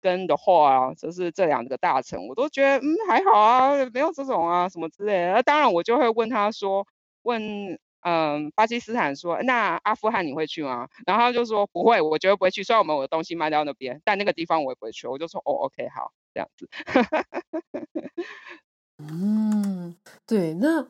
[0.00, 5.32] 跟的话啊，就是这两个大城，我都觉得嗯还好啊，没有这种啊什么之类的。
[5.32, 6.86] 那当然我就会问他说，
[7.22, 10.88] 问嗯巴基斯坦说，那阿富汗你会去吗？
[11.06, 12.62] 然后他就说不会，我绝对不会去。
[12.62, 15.06] 虽然我们有东西卖到那边，但那个地方我也不会去。
[15.06, 16.68] 我就说哦，OK，好，这样子。
[18.98, 19.96] 嗯，
[20.26, 20.86] 对，那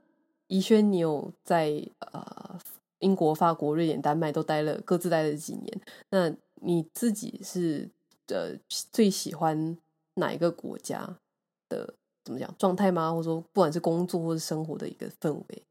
[0.48, 2.58] 怡轩，你有在呃
[3.00, 5.80] 英国、法国、瑞典、丹麦都待了，各自待了几年？
[6.08, 6.32] 那
[6.62, 7.90] 你自己是
[8.28, 8.56] 呃
[8.92, 9.76] 最喜欢
[10.14, 11.18] 哪一个国家
[11.68, 11.94] 的
[12.24, 13.12] 怎么讲状态吗？
[13.12, 15.62] 或者说，不管是工作或是生活的一个氛围？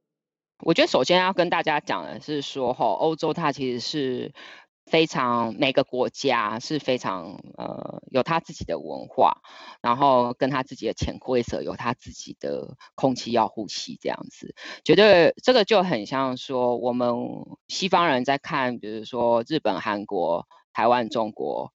[0.60, 4.34] 我觉得首先要跟大家讲的是说，哈，欧洲它其实是。
[4.90, 9.42] 非常每个国家是非常呃有他自己的文化，
[9.82, 17.16] 然后跟他自己的潜规则，有他自己的空气要呼吸这样子，觉得这个就很像说我们
[17.68, 21.72] 西方人在看，比如说日本、韩国、台湾、中国、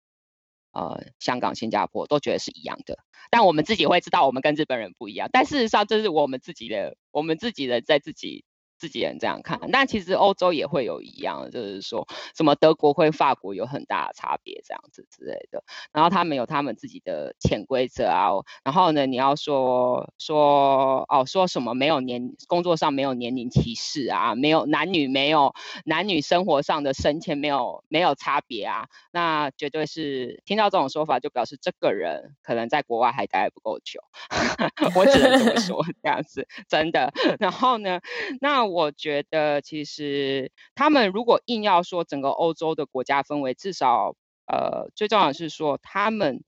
[0.73, 2.99] 呃香港、新加坡都觉得是一样的，
[3.31, 8.45] 但我们自己会知道我们跟日本人不一样，但事实上这是我们自己的，我们自己的在自己。
[8.85, 12.07] 自己人这样看，但其实欧洲也会有一样，就是说
[12.37, 15.64] 什么德国会法国有很大的差别这样子之类的。
[15.91, 18.28] 然后他们有他们自己的潜规则啊。
[18.62, 25.55] 然后呢，你要说说哦，说什么没有年工作上没有年龄歧视啊，没有男女没有
[25.87, 33.99] 男女生活上的升迁没有没有差别啊，那绝对是听到这种说法就表示这个人可能在国外还待不够久。
[34.95, 37.11] 我只能这么说， 这样子真的。
[37.41, 37.99] 然后呢，
[38.43, 38.74] 那。
[38.74, 44.16] 我我觉得其实他们如果硬要说整个欧洲的国家氛围，至少
[44.47, 46.43] 呃最重要的是说他们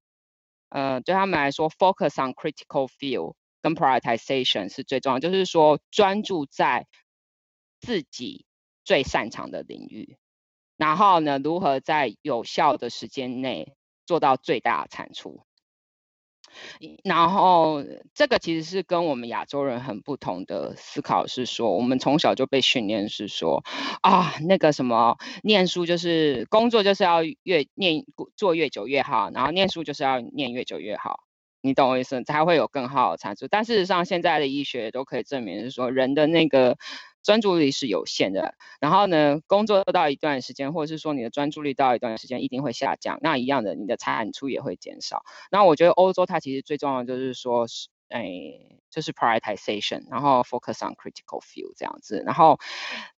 [0.69, 6.89] 呃对他们来说，focus on critical field 跟 prioritization 是最重要，就是说专注在
[7.81, 8.45] 自己
[8.85, 10.19] 最擅长的领域，
[10.77, 13.73] 然后呢如何在有效的时间内
[14.05, 15.47] 做到最大的产出。
[17.05, 17.83] 然后，
[18.15, 23.65] 这个其实是跟我们亚洲人很不同的思考，是说我们从小就被训练是说
[24.03, 28.05] 啊，那个什么念书就是工作就是要越念
[28.37, 31.21] 做越久越好，然后念书就是要念越久越好，
[31.61, 32.23] 你懂我意思？
[32.25, 33.49] 才会有更好的产出。
[33.49, 36.77] 但事实上，现在的医学都可以证明是说人的那个。
[37.27, 43.19] 专注力是有限的，然后呢，工作到一段时间，或者是说你的专注力到一段时间，一定会下降。
[43.21, 45.23] 那一样的，你的产出也会减少。
[45.51, 47.89] 那我觉得欧洲它其实最重要的就是说是。
[48.09, 48.23] 哎，
[48.91, 52.59] 就是 prioritization，然后 focus on critical field 这样子，然后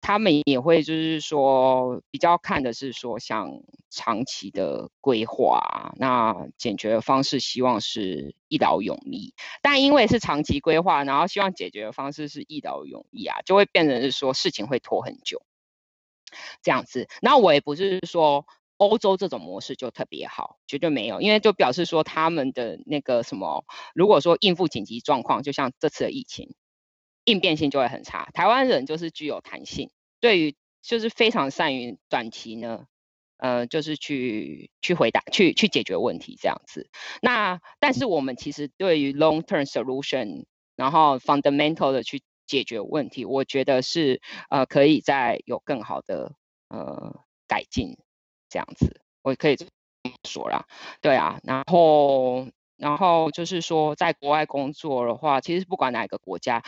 [0.01, 3.49] 他们也会就是说比较看的是说像
[3.89, 15.41] 长期的规划，那解决的方式希望是一劳永逸，但因为是长期规划，然后希望解决的方式是一劳永逸啊，就会变成是说事情会拖很久
[16.61, 17.07] 这样子。
[17.21, 18.45] 那我也不是说。
[18.77, 26.55] 欧洲这种模式就特别好，绝对没有，因为就表示说他们的那个什么，如果说应付紧急状况，就像这次的疫情，
[27.25, 28.29] 应变性就会很差。
[28.33, 32.85] 台湾人就是具有弹性，对于就是非常善于短期呢，
[33.37, 36.89] 呃，就是去去回答、去去解决问题这样子。
[37.21, 46.35] 那但是我们其实对于 long term solution，然后 fundamental 的去解决问题，我觉得是呃可以再有更好的
[46.69, 47.97] 呃改进。
[48.49, 49.71] 这样子，我可以这么
[50.27, 50.65] 说啦，
[51.01, 56.63] 对啊，然后，然后就是说，在国外工作的话，其实不管哪个国家，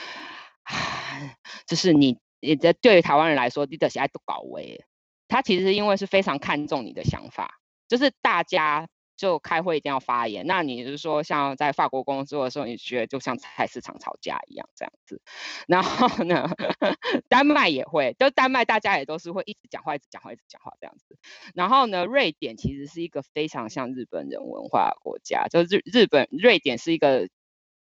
[1.68, 4.84] 就是你你的对于台湾人来说，你的喜爱都搞威。
[5.28, 8.88] 他其实因为是非常看重你的想法，就是大家。
[9.20, 15.22] 就开会一定要发言，那你是说像在法国工作的时候，你觉得就像菜市场吵架一样这样子？
[15.68, 16.50] 然后呢，
[17.28, 21.18] 丹麦也会，就丹麦大家也都是会一直讲话，一直讲话，一直讲话这样子。
[21.54, 27.28] 然后呢，瑞典其实是一个非常像日本人文化的国家，就是日日本瑞典是一个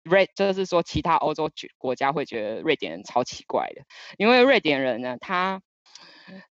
[0.03, 3.83] 瑞，就是说其他欧洲国家会觉得瑞典人超奇怪的，
[4.19, 5.63] 因为瑞典人呢，他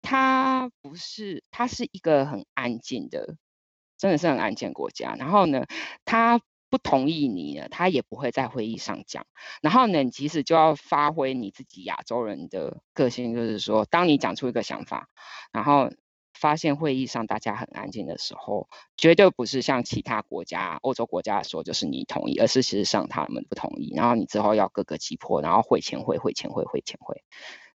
[0.02, 3.36] 他不是，他是一个很安静的。
[4.06, 5.66] 真的是很安静国家，然后呢，
[6.06, 6.40] 他
[6.70, 9.26] 不同意你呢，他也不会在会议上讲。
[9.64, 15.10] 然后呢，你其实就要发挥你自己亚洲人的个性，就是说，当你讲出一个想法，
[15.52, 15.90] 然后
[16.40, 23.92] 发现会议上大家很安静的时候，绝对不是像其他国家、欧洲国家说就是你同意，而是事实上他们不同意。
[23.96, 27.24] 然后你之后要各个击破，然后会前会、会前会、会前会，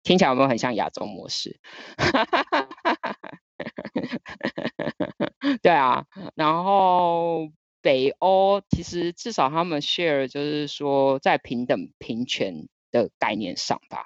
[0.04, 1.58] 听起来有没有很像亚洲模式？
[5.62, 7.48] 对啊，然后
[7.80, 14.04] 北欧其实至少他们 share 就是说在平等平权的概念上吧。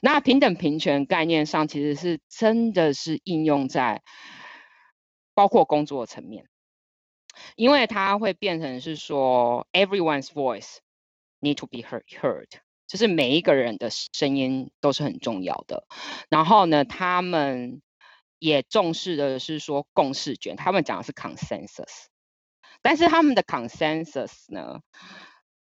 [0.00, 4.02] 那平等平权概念上其实是真的是应用在
[5.34, 6.46] 包括工作层面，
[7.56, 10.76] 因为它会变成是说 everyone's voice
[11.40, 12.46] need to be heard heard，
[12.86, 15.84] 就是每一个人的声音都是很重要的。
[16.28, 17.82] 然后呢，他们。
[18.40, 22.06] 也重视的是说共识卷，他们讲的是 consensus，
[22.80, 24.80] 但是他们的 consensus 呢，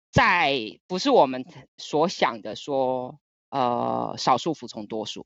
[0.09, 1.45] 在不是我们
[1.77, 3.19] 所想的说，
[3.49, 5.25] 呃，少数服从多数，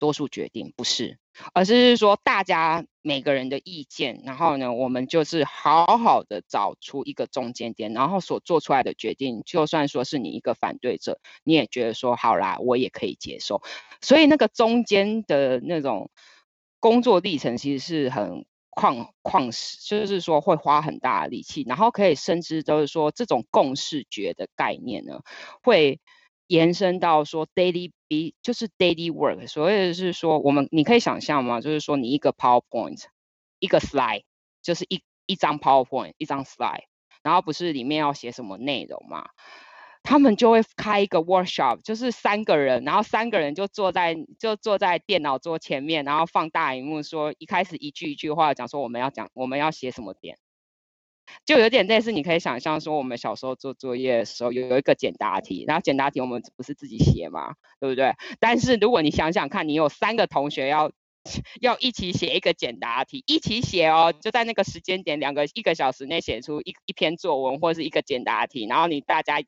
[0.00, 1.20] 多数决定不是，
[1.54, 13.62] 而是说大家每个人的意见，然后呢，我们就是好好的找出一个中间点，然后所做出来的决定，就算说是你一个反对者，你也觉得说好啦，我也可以接受，
[14.00, 16.10] 所以那个中间的那种。
[16.80, 25.20] 工作历程其实是很旷旷时，就是说会花很大的力气，然后可以甚至就是说这种共视觉的概念呢，
[25.62, 26.00] 会
[26.46, 31.60] 延伸到说 daily be 就是 daily work，所谓的是说我们你可以想象吗？
[31.60, 33.04] 就是说你一个 PowerPoint
[33.58, 34.22] 一个 slide
[34.62, 36.84] 就是一一张 PowerPoint 一张 slide，
[37.22, 39.28] 然后不是里面要写什么内容吗？
[40.02, 50.38] 他们就会开一个 workshop，就是三个人，然后三个人就坐在就坐在电脑桌前面，然后放大萤幕说，一开始一句一句话讲说我们要讲我们要写什么点，
[51.44, 58.14] 就有点类似你可以想象说我们小时候做作业的时候有有一个简答题，然后简答题我们不是自己写嘛，对不对？
[58.40, 60.90] 但是如果你想想看，你有三个同学要。
[61.60, 69.38] 要一起写一个简答题，一起写哦，就在那个时间点，两个一个小时内写出一一篇作文或者是一个简答题，然后你大家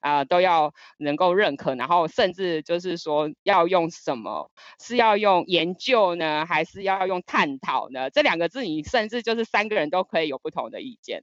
[0.00, 4.50] 啊、都要能够认可，然后甚至就是说要用什么，
[4.82, 8.10] 是要用研究呢，还是要用探讨呢？
[8.10, 11.22] 这两个字你甚至就是三个人都可以有不同的意见，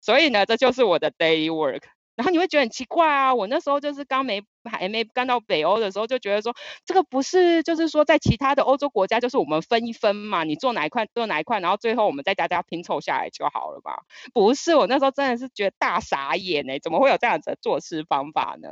[0.00, 1.82] 所以呢，这就是我的 daily work。
[2.16, 3.34] 然后你会觉得很奇怪啊！
[3.34, 6.54] 我那时候就是刚没还没刚到北欧的时候，就觉得说
[6.86, 14.04] 这个不是，就是说在其他的欧洲国家，就是我们分一分嘛，你做哪一块做哪一块，然后最后我们再大家拼凑下来就好了吧？
[14.32, 18.70] 不是，我那时候真的是觉得大傻眼哎，怎么会有这样子的做事方法呢？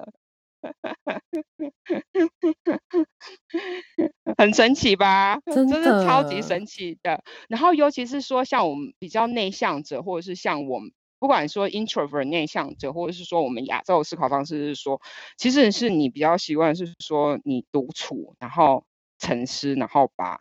[4.38, 5.38] 很神奇吧？
[5.52, 7.22] 真的，就是超级神奇的。
[7.48, 10.90] 然后尤其是说像我们比较内向者，或者是像我们。
[11.24, 15.00] 不管说 introvert 内向者，或者是说我们亚洲的思考方式是说，
[15.38, 18.84] 其实是你比较习惯是说你独处，然后
[19.18, 20.40] 沉思，然后把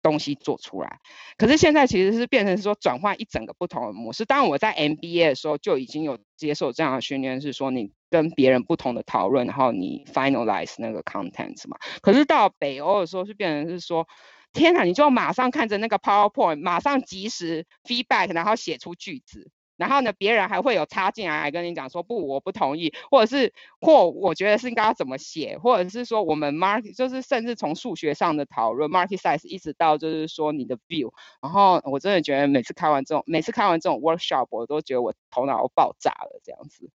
[0.00, 1.00] 东西做出来。
[1.36, 4.24] 可是现在其实是变成是说转换一整个不同的模式。
[4.24, 11.76] 当然我在 MBA 的时候就已经有接受这样的训练，是说你跟别人不同的讨论，然后你 finalize 那个 content 嘛。
[12.00, 14.06] 可是到北欧的时候是变成是说，
[14.52, 19.50] 天哪，你就马上看着那个 PowerPoint，马上即时 feedback，然后写出句子。
[19.82, 31.12] 然后呢，别人还会有插进来跟你讲说不，我不同意，或者是或我觉得是应该要怎么写，或者是说我们 market 就是甚至从数学上的讨论 market size 一直到就是说你的 view，
[31.42, 36.88] 然后我真的觉得每次开完这种每次开完这种 workshop，我都觉得我头脑爆炸了这样子，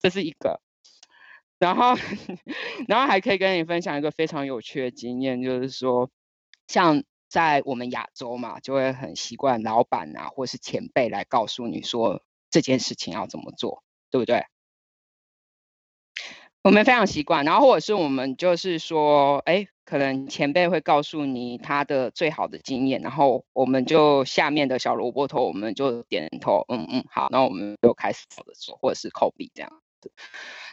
[0.00, 0.60] 这是一个。
[1.58, 1.94] 然后
[2.86, 6.08] 然后还可以跟你分享一个非常有趣的经验，就是说
[6.68, 7.02] 像。
[7.30, 14.44] 在我们亚洲嘛，就会很习惯老板啊，或是前辈来告诉你说这件事情要怎么做，对不对？
[16.62, 29.70] 我们非常习惯，然后或者是我们就是说，哎，可能前辈会告诉你他的最好的经验，然后我们就下面的小萝卜头，我们就点头，嗯嗯，好，那我们就开始做的做，或者是 copy 这样。
[30.02, 30.12] 子。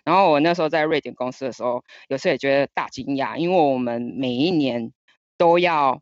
[0.04, 4.92] 然后我那时候在瑞典公司的时候，有时候也觉得大惊讶，因为我们每一年
[5.38, 6.02] 都要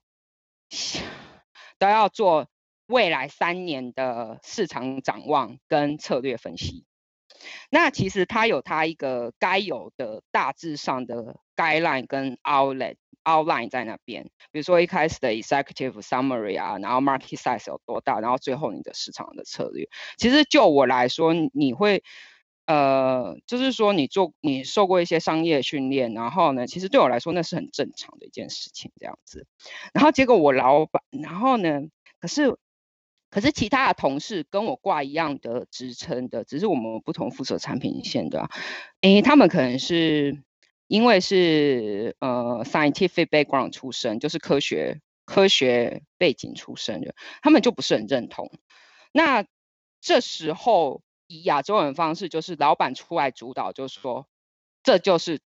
[1.80, 2.48] 都要做
[2.88, 6.86] 未来三年的市场展望跟策略分析。
[7.70, 19.90] 那其实它有它一个该有的大致上的 guideline 跟 outlet outline 在那边，比如说一开始的 executive summary 啊，然后 market size 有多大，然后最后你的市场的策略。
[20.18, 22.04] 其实就我来说，你会
[22.66, 29.48] 呃，就是说你做你受过一些商业训练，然后呢，其实对我来说那是很正常的一件事情，这样子。
[29.94, 31.82] 然后结果我老板，然后呢，
[32.20, 32.58] 可是。
[33.32, 38.48] 可是其他的同事跟我挂一样的职称的，只是我们不同负责产品线的，
[39.02, 40.42] 诶，他们可能是
[40.88, 48.50] 因为是呃 scientific background 出身，就是科学科学背景出身的，他们就不是很认同。
[49.12, 49.46] 那
[50.00, 54.28] 这时候以亚洲人方式，就是老板出来主导，就是说
[54.84, 55.40] 这就是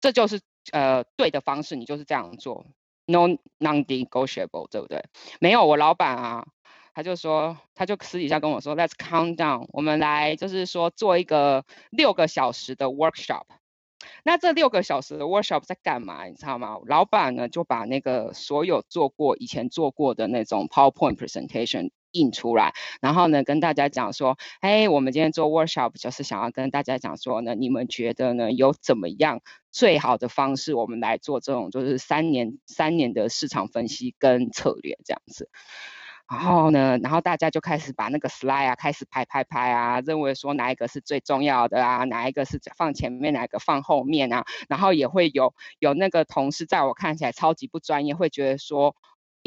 [0.00, 0.40] 这就是
[0.72, 2.66] 呃对的方式，你就是这样做
[3.06, 5.04] ，no non-negotiable，对不对？
[5.40, 6.46] 没有我老板啊。
[6.94, 13.42] 他就说，他就私底下跟我说，Let's count down，我们来就是说做一个六个小时的 workshop。
[14.22, 16.24] 那这六个小时的 workshop 在干嘛？
[16.24, 16.78] 你知道吗？
[16.86, 29.40] 老板呢就把那个所有做过以前做过的那种 PowerPoint presentation 印出来，然后呢跟大家讲说，哎，我们今天做 workshop 就是想要跟大家讲说呢，你们觉得呢有怎么样
[29.70, 35.48] 最好的方式，我们来做这种就是三年三年的市场分析跟策略这样子。
[36.28, 44.44] 然后呢，然后大家就开始把那个 slide 啊，开始拍拍拍啊，认为说哪一个是最重要的啊，哪一个是放前面，哪一个放后面啊。
[44.68, 48.96] 然后也会有有那个同事在我看起来超级不专业，会觉得说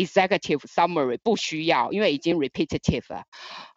[0.06, 3.24] executive summary 不需要，因为已经 repetitive 了。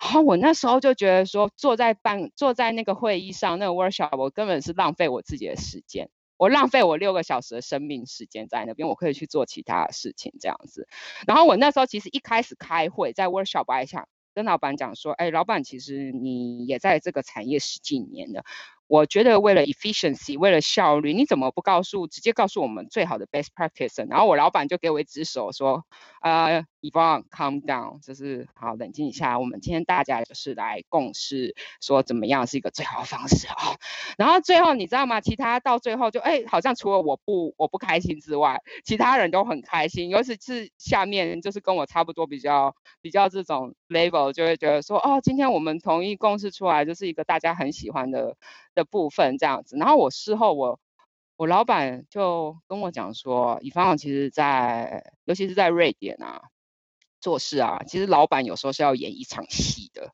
[0.01, 6.09] 然后我那时候就觉得说，坐在办坐在那个会议上那个 workshop，我根本是浪费我自己的时间。
[6.39, 10.89] 我浪费我六个小时的生命时间在那边，我可以去做其他的事情这样子。
[11.27, 18.45] 然后我那时候其实一开始开会，在 workshop 还想跟老板讲说，哎，老板，其实你也在这个产业十几年了。
[18.93, 24.07] 我觉得为了 efficiency，为了效率，你怎么不告诉，直接告诉我们最好的 best practice？
[24.11, 25.87] 然后我老板就给我一只手说，
[26.21, 29.39] 呃 Evon，calm down，就是好冷静一下。
[29.39, 33.79] 我们今天大家就是来共识，说怎么样是一个最好的方式、哦。
[34.19, 35.21] 然后最后你知道吗？
[35.21, 40.11] 其他到最后就哎，好像除了我不我不开心之外，其他人都很开心。
[40.11, 48.37] 尤其是下面就是跟我差不多比较比较这种 level，就会觉得说，哦，今天我们同意共识出来，就是一个大家很喜欢的。
[48.75, 50.81] 的部分这样子，然后我事后我
[51.37, 56.41] 我老板就跟我讲说，以方其实在尤其是在瑞典啊
[57.23, 60.13] 做事啊，其实老板有时候是要演一场戏的，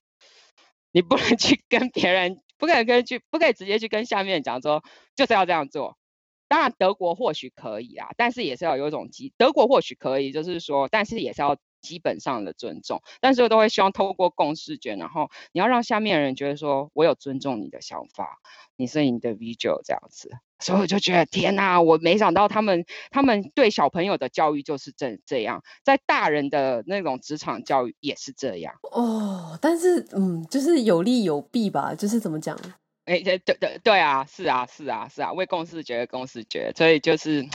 [0.92, 4.84] 你不能去跟别人，不可以跟去，不可以直接去跟下面讲说
[5.16, 5.98] 就是要这样做。
[6.46, 11.56] 当然德国或许可以啊，但是也是要有一种基，德国或许可以，就是说，但是也是要。
[11.80, 18.40] 基本上的尊重，但是我都会希望透过共识决，然后你要让下面的人觉得说，我有尊重你的想法，
[18.74, 20.28] 你是 individual 这样子，
[20.58, 29.58] 所以我就觉得天哪，我没想到他们他们对小朋友的教育就是这这样，在大人的那种职场教育也是这样哦。
[29.60, 32.58] 但是嗯，就是有利有弊吧，就是怎么讲？
[33.04, 37.48] 哎，对对对对啊，是啊是啊是啊，为共识决，共识觉，所以就是。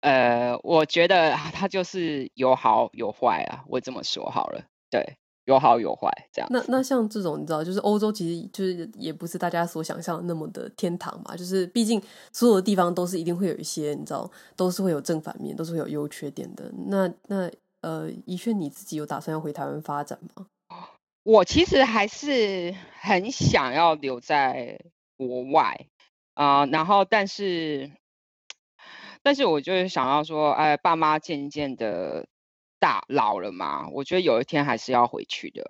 [0.00, 5.14] 呃，我觉得他就是有好有坏啊，我这么说好了，对，
[5.44, 6.48] 有好有坏这样。
[6.50, 12.00] 那那像这种，你知道，就是欧洲其实就是也不是大家所想象的那么的天堂嘛，就是毕竟
[12.32, 16.70] 所有的地方都是一定会有一些，你知道，都是会有正反面，都是会有优缺点的。
[16.86, 20.46] 那那呃，宜萱你自己有打算要回台湾发展吗？
[21.24, 24.80] 我其实还是很想要留在
[25.16, 25.86] 国外
[26.34, 27.90] 啊，呃，然后但是。
[29.24, 32.26] 但是我就是想要说，哎，爸妈渐渐的
[32.82, 35.64] 大老了嘛，我觉得有一天还是要回去的，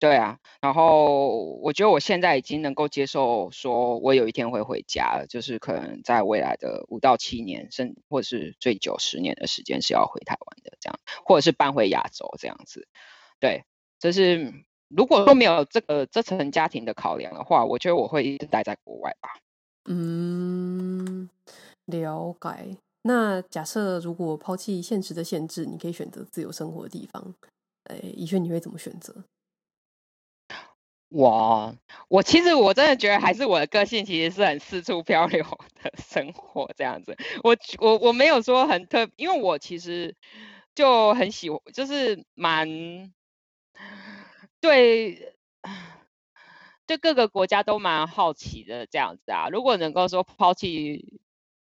[0.00, 0.40] 对啊。
[0.60, 1.28] 然后
[1.62, 12.88] 我觉得我现在已经能够接受，说我有一天会回家了，就是可能在未来的五到七年，甚或是最久十年的时间是要回台湾的，这样，或者是搬回亚洲这样子。
[13.38, 13.62] 对，
[14.00, 14.52] 就是
[14.88, 19.30] 如果说没有这个这层家庭的考量的话，我觉得我会一直待在国外吧。
[19.84, 21.30] 嗯。
[21.86, 22.89] 了解。
[23.02, 27.34] 那假设如果抛弃现实的限制，你可以选择自由生活的地方，
[27.84, 29.24] 哎，宜萱你会怎么选择？
[31.08, 31.74] 我
[32.08, 35.42] 我其实我真的觉得还是我的个性其实是很四处漂流
[35.82, 37.16] 的 生活这样子。
[37.42, 40.14] 我我我没有说很特，因为我其实
[40.74, 42.68] 就很喜欢，就是蛮
[44.60, 45.34] 对。
[46.86, 49.48] 对各个国家都蛮好奇的这样子啊。
[49.48, 51.20] 如果能够说抛弃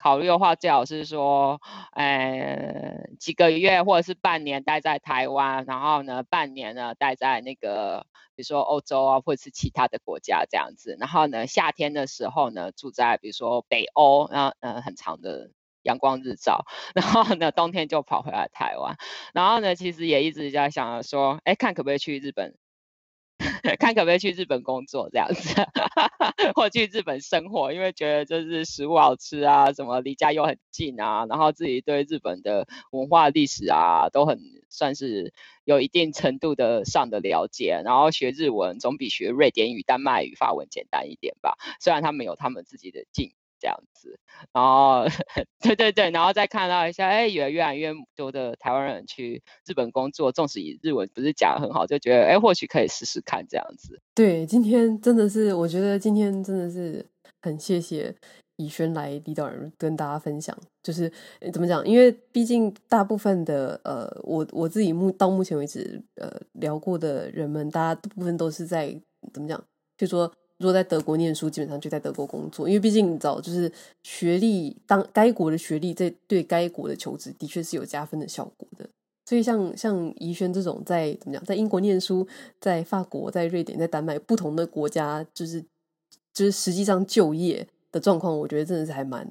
[0.04, 8.04] 考虑的话，最好是说，呃，几个月或者是半年待在台湾，然后呢，半年呢待在那个，
[8.36, 10.94] 比如说欧洲啊，或者是其他的国家这样子。
[11.00, 15.48] 然后呢，夏天的时候呢，住在比如说北欧，然后呃，很长的
[15.84, 16.66] 阳光日照。
[16.94, 18.98] 然后呢，冬天就跑回来台湾。
[19.32, 22.54] 然后呢，其实也一直在想着说，哎，看可不可以去日本。
[23.78, 25.54] 看可不可以去日本工作这样子，
[26.54, 34.38] 或去日本生活，因为觉得就是食物好吃啊，什么离家又很近啊，然后自己对日本的文化历史啊都很
[34.70, 35.32] 算是
[35.64, 43.32] 有一定程度的上的了解，然后学日文总比学瑞典语、丹麦语、法文简单一点吧，虽然他们有他们自己的境。
[43.64, 44.18] 这样子，
[44.52, 45.06] 然后
[45.62, 53.98] 对对对，然后再看到一下，哎，有越来越多的台湾人去日本工作，纵使以日文不是讲得很好，就觉得哎，或许可以试试看这样子。
[54.14, 57.06] 对，今天真的是，我觉得今天真的是
[57.40, 58.14] 很谢谢
[58.56, 61.10] 以轩来离岛人跟大家分享，就是
[61.50, 61.82] 怎么讲？
[61.88, 68.94] 因为毕竟大部分的呃，我我自己目到目前为止呃聊过的人们，大家大部分都是在
[69.32, 69.64] 怎么讲？
[69.96, 70.30] 就说。
[70.58, 73.70] 如果在德国念书，基本上就在德国工作，因为毕竟你知道，就是
[74.02, 78.88] 学历，当该国的学历在对该国的求职的确是有加分的效果的。
[79.26, 82.26] 所以像像怡轩这种在怎么讲，在英国念书，
[82.60, 85.60] 在法国、在瑞典、在丹麦不同的国家，就是
[86.32, 89.26] 就是实际上就业的状况，我觉得真的是还蛮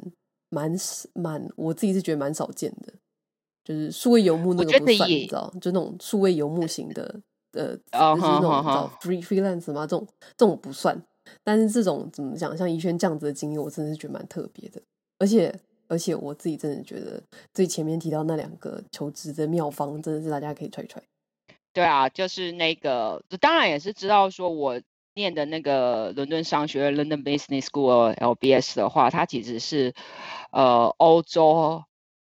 [0.50, 0.76] 蛮
[1.14, 2.92] 蛮，我自己是觉得蛮少见的。
[3.64, 7.22] 就是数位游牧那个不算，你知道，就那种数位游牧型的，
[7.54, 9.88] 呃，就是那种叫 free freelance 吗？
[9.88, 10.06] 这种
[10.36, 11.02] 这种不算。
[11.44, 14.82] 但是这种怎么讲，像怡萱这样子的经历，我真的是觉得蛮特别的。
[15.20, 15.54] 而且，
[15.88, 17.22] 而且我自己真的觉得，
[17.54, 21.02] 最前面提到那两个求职的妙方，真的是大家可以揣一揣。
[21.72, 24.82] 对啊，就是那个，当然也是知道说，我
[25.16, 29.94] 念的那个伦敦商学院 （London Business School, LBS） 的话，它其实是
[30.52, 31.84] 呃欧洲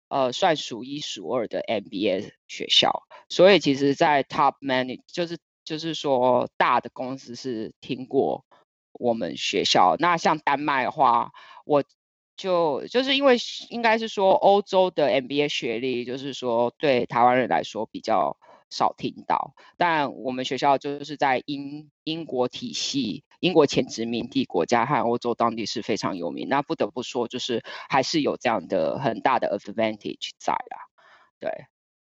[0.08, 8.45] 呃算数一数二的 MBA 学校，所以其实，在 Top Manage 就是就是说大的公司是听过。
[8.98, 11.32] 我们学校，那像丹麦的话，
[11.64, 11.84] 我
[12.36, 13.36] 就就是因为
[13.70, 18.36] 应该是说欧洲的 MBA 学历，就是说对台湾人来说比较
[18.68, 26.48] 少听到，但我们学校就是在英英国体系、英国前殖民地国家和欧洲当地是非常有名。
[26.48, 30.88] 那不得不说，就是还是有这样的很大的 advantage 在啦，
[31.40, 31.66] 对。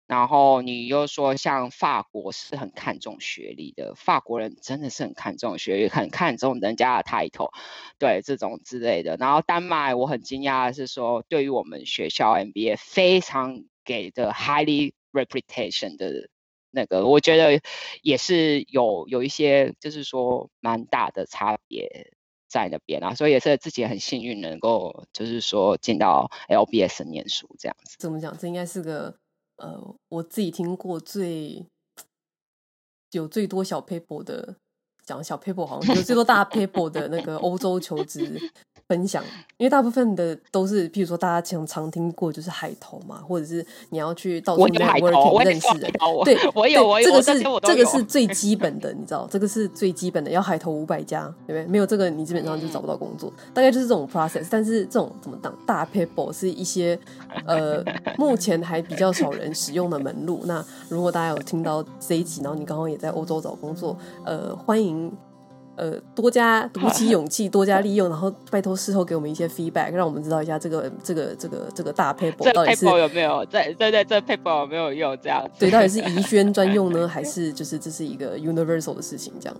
[0.08, 7.50] 然后你又说像法国是很看重学历的，法国人真的是很看重学历，很看重人家的 title，
[8.00, 9.18] 对这种之类的。
[9.18, 16.30] 然后丹麦我很惊讶的是说，对于我们学校 MBA 非常给的 highly reputation 的
[16.72, 17.62] 那个，我觉得
[18.02, 22.14] 也是有有一些就是说蛮大的差别
[22.48, 27.98] 在那边啊，所以也是自己很幸运能够就是说进到 LBS 念书这样子。
[28.00, 28.38] 怎么讲？
[28.38, 29.20] 这应该是个。
[29.58, 31.66] 呃，我自己听过最
[33.12, 34.56] 有最多小 paper 的，
[35.04, 38.40] 讲小 paper 好像有最多大 paper 的那个欧洲求职。
[38.88, 39.22] 分享，
[39.58, 45.92] 因为大部分的都是，譬如说大家常常听过，就是海投嘛，或者是你要去到处 networking 认识人，
[46.24, 51.66] 对，我有，我有，这个是这个是最 基本的，你知道，这个是最基本的，要海投五百家，对不对？
[51.70, 54.48] 没有这个，你基本上就找不到工作，大概就是这种 process。
[54.50, 56.98] 但是这种怎么当大 paper 是一些
[57.46, 57.84] 呃，
[58.18, 60.44] 目前还比较少人使用的门路。
[60.46, 65.12] 那如果大家有听到这一集，然后你刚刚也在欧洲找工作，呃，欢迎。
[65.78, 75.60] 呃，多加鼓起 勇气，多加利用，然后拜托事后给我们一些 feedback，让我们知道一下这个这个这个这个大 paper 到底是有没有在对对这 paper 有没有用这样子？
[75.60, 79.56] 对，到底是宜 轩专用呢，还是就是这是一个 universal 的事情这样？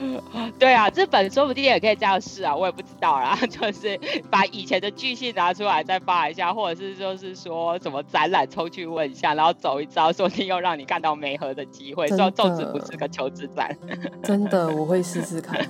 [0.58, 3.38] 对啊，这本说不定也可以这样试啊，我也不知道啦。
[3.48, 3.98] 就是
[4.30, 12.08] 把以前的巨细拿出来再发一下，或者是就是说什么展览抽去问一下，然后走一遭，说不定又让你看到媒合的机会。
[12.08, 13.76] 说粽子不是个求职展，
[14.22, 15.60] 真的我会试试看。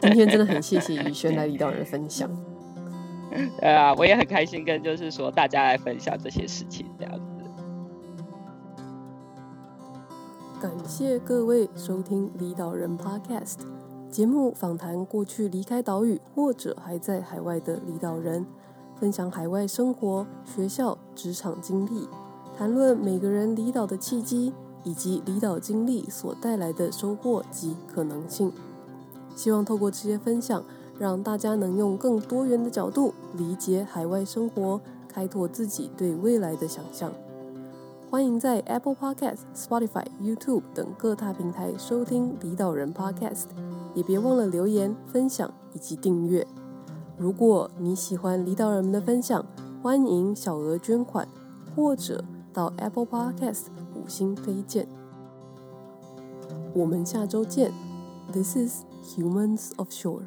[0.00, 2.30] 今天真的很谢谢宇轩来李道人分享。
[3.60, 7.35] 对啊，我也很开心跟就是说大家来分享这些事情这样子。
[10.66, 13.58] 感谢各位收听离岛人 Podcast
[14.10, 18.44] 节目，访谈过去离开岛屿或者还在海外的离岛人，
[18.96, 22.08] 分享海外生活、学校、职场经历，
[22.58, 24.52] 谈论每个人离岛的契机
[24.82, 28.50] 以及离岛经历所带来的收获及可能性。
[29.36, 30.64] 希望透过这些分享，
[30.98, 37.12] 让大家能用更多元的角度理解海外生活，开拓自己对未来的想象。
[38.08, 43.46] 欢迎在 Apple Podcast、Spotify、YouTube 等各大平台收听离岛人 Podcast，
[43.94, 46.46] 也别忘了留言、分享以及订阅。
[47.18, 49.44] 如果你喜欢离岛人们的分享，
[49.82, 51.26] 欢迎小额捐款
[51.74, 54.86] 或者到 Apple Podcast 五星推荐。
[56.72, 57.72] 我们下周见。
[58.32, 58.84] This is
[59.16, 60.22] Humans of Shore.